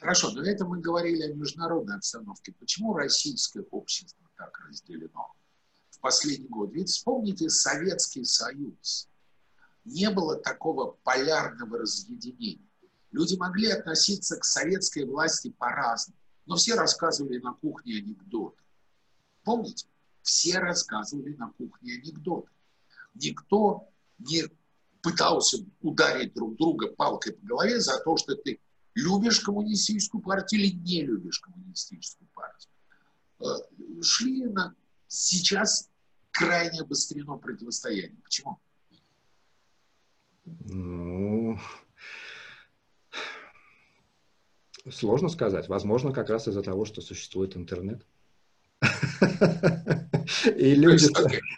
Хорошо, 0.00 0.30
но 0.32 0.42
это 0.42 0.64
мы 0.64 0.80
говорили 0.80 1.22
о 1.24 1.34
международной 1.34 1.96
обстановке. 1.96 2.54
Почему 2.58 2.94
российское 2.94 3.64
общество 3.70 4.18
так 4.36 4.58
разделено? 4.68 5.34
Последний 6.00 6.48
год. 6.48 6.72
Ведь 6.72 6.88
вспомните 6.88 7.48
Советский 7.48 8.24
Союз. 8.24 9.08
Не 9.84 10.10
было 10.10 10.36
такого 10.36 10.96
полярного 11.02 11.78
разъединения. 11.78 12.68
Люди 13.12 13.36
могли 13.36 13.70
относиться 13.70 14.36
к 14.36 14.44
советской 14.44 15.04
власти 15.04 15.50
по-разному, 15.50 16.18
но 16.46 16.56
все 16.56 16.74
рассказывали 16.74 17.38
на 17.38 17.54
кухне 17.54 17.98
анекдоты. 17.98 18.62
Помните? 19.44 19.86
Все 20.22 20.58
рассказывали 20.58 21.34
на 21.34 21.50
кухне 21.50 21.94
анекдоты. 21.94 22.50
Никто 23.14 23.88
не 24.18 24.44
пытался 25.02 25.58
ударить 25.80 26.34
друг 26.34 26.56
друга 26.56 26.92
палкой 26.92 27.32
по 27.32 27.46
голове 27.46 27.80
за 27.80 27.98
то, 27.98 28.16
что 28.16 28.36
ты 28.36 28.60
любишь 28.94 29.40
коммунистическую 29.40 30.22
партию 30.22 30.62
или 30.62 30.72
не 30.74 31.02
любишь 31.02 31.40
коммунистическую 31.40 32.28
партию. 32.34 32.70
Э, 33.40 34.02
шли 34.02 34.44
на... 34.44 34.74
Сейчас 35.06 35.89
крайне 36.30 36.80
обострено 36.80 37.38
противостояние. 37.38 38.20
Почему? 38.22 38.58
Ну, 40.44 41.58
сложно 44.90 45.28
сказать. 45.28 45.68
Возможно, 45.68 46.12
как 46.12 46.30
раз 46.30 46.48
из-за 46.48 46.62
того, 46.62 46.84
что 46.84 47.00
существует 47.00 47.56
интернет. 47.56 48.06
И 50.56 50.74
люди, 50.74 51.06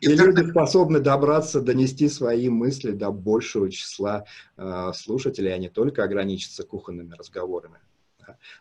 и 0.00 0.08
люди 0.08 0.50
способны 0.50 0.98
добраться, 1.00 1.60
донести 1.60 2.08
свои 2.08 2.48
мысли 2.48 2.92
до 2.92 3.10
большего 3.10 3.70
числа 3.70 4.24
э, 4.56 4.92
слушателей, 4.94 5.54
а 5.54 5.58
не 5.58 5.68
только 5.68 6.02
ограничиться 6.02 6.64
кухонными 6.64 7.14
разговорами. 7.14 7.78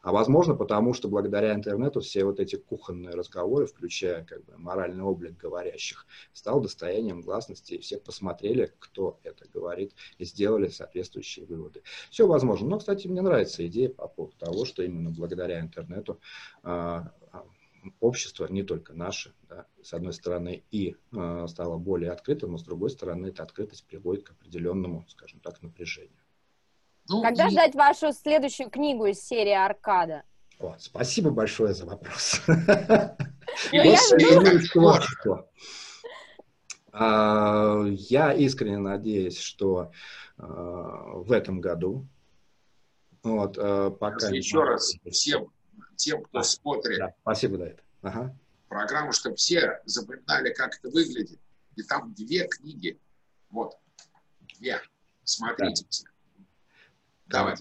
А 0.01 0.11
возможно, 0.11 0.55
потому 0.55 0.93
что 0.93 1.07
благодаря 1.07 1.53
интернету 1.53 2.01
все 2.01 2.23
вот 2.23 2.39
эти 2.39 2.55
кухонные 2.55 3.13
разговоры, 3.13 3.65
включая 3.65 4.23
как 4.25 4.43
бы 4.45 4.57
моральный 4.57 5.03
облик 5.03 5.37
говорящих, 5.37 6.05
стал 6.33 6.61
достоянием 6.61 7.21
гласности, 7.21 7.73
и 7.73 7.79
все 7.79 7.97
посмотрели, 7.97 8.73
кто 8.79 9.19
это 9.23 9.47
говорит, 9.49 9.93
и 10.17 10.25
сделали 10.25 10.67
соответствующие 10.67 11.45
выводы. 11.45 11.83
Все 12.09 12.27
возможно. 12.27 12.67
Но, 12.67 12.79
кстати, 12.79 13.07
мне 13.07 13.21
нравится 13.21 13.65
идея 13.67 13.89
по 13.89 14.07
поводу 14.07 14.35
того, 14.37 14.65
что 14.65 14.83
именно 14.83 15.11
благодаря 15.11 15.59
интернету 15.59 16.19
а, 16.63 17.11
а, 17.31 17.45
общество, 17.99 18.47
не 18.47 18.63
только 18.63 18.93
наше, 18.93 19.33
да, 19.49 19.65
с 19.81 19.93
одной 19.93 20.13
стороны, 20.13 20.63
и 20.71 20.95
э, 21.11 21.45
стало 21.47 21.77
более 21.77 22.11
открытым, 22.11 22.51
но 22.51 22.57
с 22.57 22.63
другой 22.63 22.89
стороны, 22.89 23.27
эта 23.27 23.43
открытость 23.43 23.85
приводит 23.85 24.23
к 24.23 24.31
определенному, 24.31 25.05
скажем 25.09 25.39
так, 25.39 25.61
напряжению. 25.61 26.17
Ну, 27.11 27.21
Когда 27.21 27.47
и... 27.47 27.51
ждать 27.51 27.75
вашу 27.75 28.13
следующую 28.13 28.69
книгу 28.69 29.05
из 29.05 29.21
серии 29.21 29.51
«Аркада»? 29.51 30.23
О, 30.59 30.75
спасибо 30.79 31.29
большое 31.29 31.73
за 31.73 31.85
вопрос. 31.85 32.41
А, 36.93 37.83
я 37.85 38.33
искренне 38.33 38.77
надеюсь, 38.77 39.37
что 39.37 39.91
а, 40.37 40.45
в 41.15 41.31
этом 41.31 41.59
году, 41.61 42.05
вот, 43.23 43.57
а, 43.57 43.91
пока... 43.91 44.29
Еще 44.29 44.61
раз 44.61 44.93
всем 45.09 45.51
тем, 45.95 46.21
кто 46.23 46.43
смотрит 46.43 47.01
спасибо, 47.21 47.57
да, 47.57 47.67
это. 47.67 48.35
программу, 48.67 49.13
чтобы 49.13 49.35
все 49.37 49.81
запоминали, 49.85 50.53
как 50.53 50.77
это 50.77 50.89
выглядит. 50.89 51.39
И 51.75 51.83
там 51.83 52.13
две 52.13 52.47
книги. 52.47 52.99
Вот, 53.49 53.77
две. 54.57 54.81
Смотрите 55.23 55.85
все. 55.89 56.10
Давай. 57.31 57.55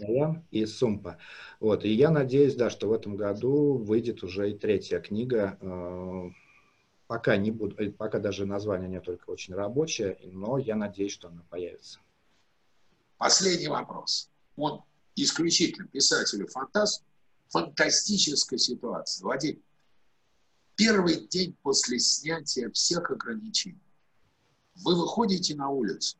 и 0.50 0.66
Сумпа. 0.66 1.18
Вот, 1.60 1.84
и 1.84 1.90
я 1.90 2.10
надеюсь, 2.10 2.54
да, 2.54 2.70
что 2.70 2.88
в 2.88 2.92
этом 2.92 3.16
году 3.16 3.74
выйдет 3.74 4.22
уже 4.22 4.50
и 4.50 4.58
третья 4.58 5.00
книга. 5.00 5.58
Э, 5.60 6.30
пока 7.06 7.36
не 7.36 7.50
буду, 7.50 7.76
э, 7.76 7.90
пока 7.90 8.18
даже 8.18 8.46
название 8.46 8.88
не 8.88 9.00
только 9.00 9.30
очень 9.30 9.54
рабочее, 9.54 10.18
но 10.24 10.58
я 10.58 10.76
надеюсь, 10.76 11.12
что 11.12 11.28
она 11.28 11.42
появится. 11.50 12.00
Последний 13.18 13.68
вопрос. 13.68 14.30
Он 14.56 14.82
исключительно 15.14 15.86
писателю 15.86 16.46
фантаст, 16.48 17.04
фантастическая 17.48 18.58
ситуация. 18.58 19.26
Вадим, 19.26 19.62
первый 20.76 21.26
день 21.28 21.54
после 21.62 21.98
снятия 21.98 22.70
всех 22.70 23.10
ограничений 23.10 23.82
вы 24.76 24.94
выходите 24.98 25.54
на 25.54 25.68
улицу, 25.68 26.16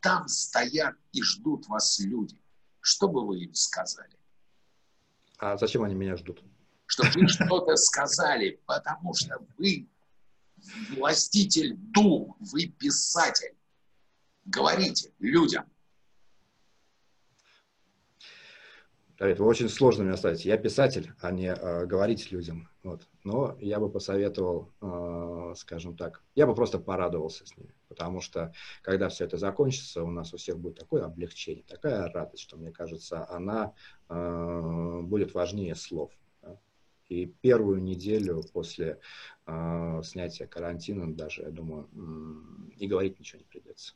там 0.00 0.26
стоят 0.28 0.94
и 1.12 1.22
ждут 1.22 1.68
вас 1.68 1.98
люди 2.00 2.40
что 2.80 3.08
бы 3.08 3.26
вы 3.26 3.40
им 3.44 3.54
сказали? 3.54 4.16
А 5.38 5.56
зачем 5.56 5.82
они 5.82 5.94
меня 5.94 6.16
ждут? 6.16 6.42
Чтобы 6.86 7.10
вы 7.14 7.28
что-то 7.28 7.76
сказали, 7.76 8.60
потому 8.66 9.14
что 9.14 9.38
вы 9.58 9.88
властитель 10.90 11.74
дум, 11.76 12.36
вы 12.40 12.66
писатель. 12.66 13.56
Говорите 14.44 15.12
людям. 15.18 15.70
Давид, 19.18 19.38
вы 19.38 19.46
очень 19.46 19.68
сложно 19.68 20.02
меня 20.02 20.16
ставите. 20.16 20.48
Я 20.48 20.56
писатель, 20.56 21.12
а 21.20 21.30
не 21.30 21.52
э, 21.52 21.86
говорить 21.86 22.32
людям. 22.32 22.70
Вот. 22.82 23.06
Но 23.22 23.56
я 23.60 23.78
бы 23.78 23.90
посоветовал, 23.90 24.72
э, 24.80 25.54
скажем 25.56 25.96
так, 25.96 26.22
я 26.34 26.46
бы 26.46 26.54
просто 26.54 26.78
порадовался 26.78 27.44
с 27.44 27.56
ними. 27.56 27.74
Потому 27.88 28.20
что, 28.20 28.54
когда 28.82 29.08
все 29.08 29.24
это 29.24 29.36
закончится, 29.36 30.02
у 30.02 30.10
нас 30.10 30.32
у 30.32 30.38
всех 30.38 30.58
будет 30.58 30.78
такое 30.78 31.04
облегчение, 31.04 31.64
такая 31.64 32.10
радость, 32.10 32.42
что, 32.42 32.56
мне 32.56 32.70
кажется, 32.70 33.28
она 33.28 33.74
э, 34.08 35.00
будет 35.02 35.34
важнее 35.34 35.74
слов. 35.74 36.12
И 37.08 37.26
первую 37.26 37.82
неделю 37.82 38.42
после 38.52 39.00
э, 39.46 40.02
снятия 40.04 40.46
карантина 40.46 41.12
даже, 41.12 41.42
я 41.42 41.50
думаю, 41.50 41.88
и 42.76 42.86
говорить 42.86 43.18
ничего 43.18 43.40
не 43.40 43.46
придется. 43.46 43.94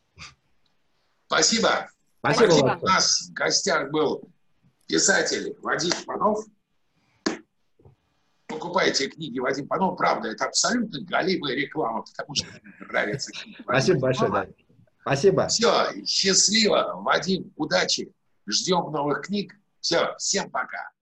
Спасибо. 1.27 1.89
Спасибо. 2.19 2.51
Спасибо. 2.51 2.79
У 2.83 2.87
нас 2.87 3.29
в 3.29 3.33
гостях 3.33 3.91
был 3.91 4.29
писатель 4.87 5.57
Вадим 5.63 5.93
Панов. 6.05 6.45
Покупайте 8.55 9.09
книги 9.09 9.39
Вадим 9.41 9.67
Панов. 9.67 9.97
Правда, 9.97 10.29
это 10.29 10.45
абсолютно 10.45 11.01
галимая 11.03 11.55
реклама, 11.55 12.03
потому 12.03 12.35
что 12.35 12.47
мне 12.47 12.75
нравится 12.89 13.33
книга 13.33 13.63
Спасибо 13.65 13.99
большое, 13.99 14.31
да. 14.31 14.47
Спасибо. 15.01 15.49
Все, 15.49 16.05
счастливо. 16.07 16.93
Вадим, 17.03 17.53
удачи. 17.57 18.13
Ждем 18.47 18.93
новых 18.93 19.23
книг. 19.23 19.55
Все, 19.81 20.15
всем 20.19 20.51
пока. 20.51 20.94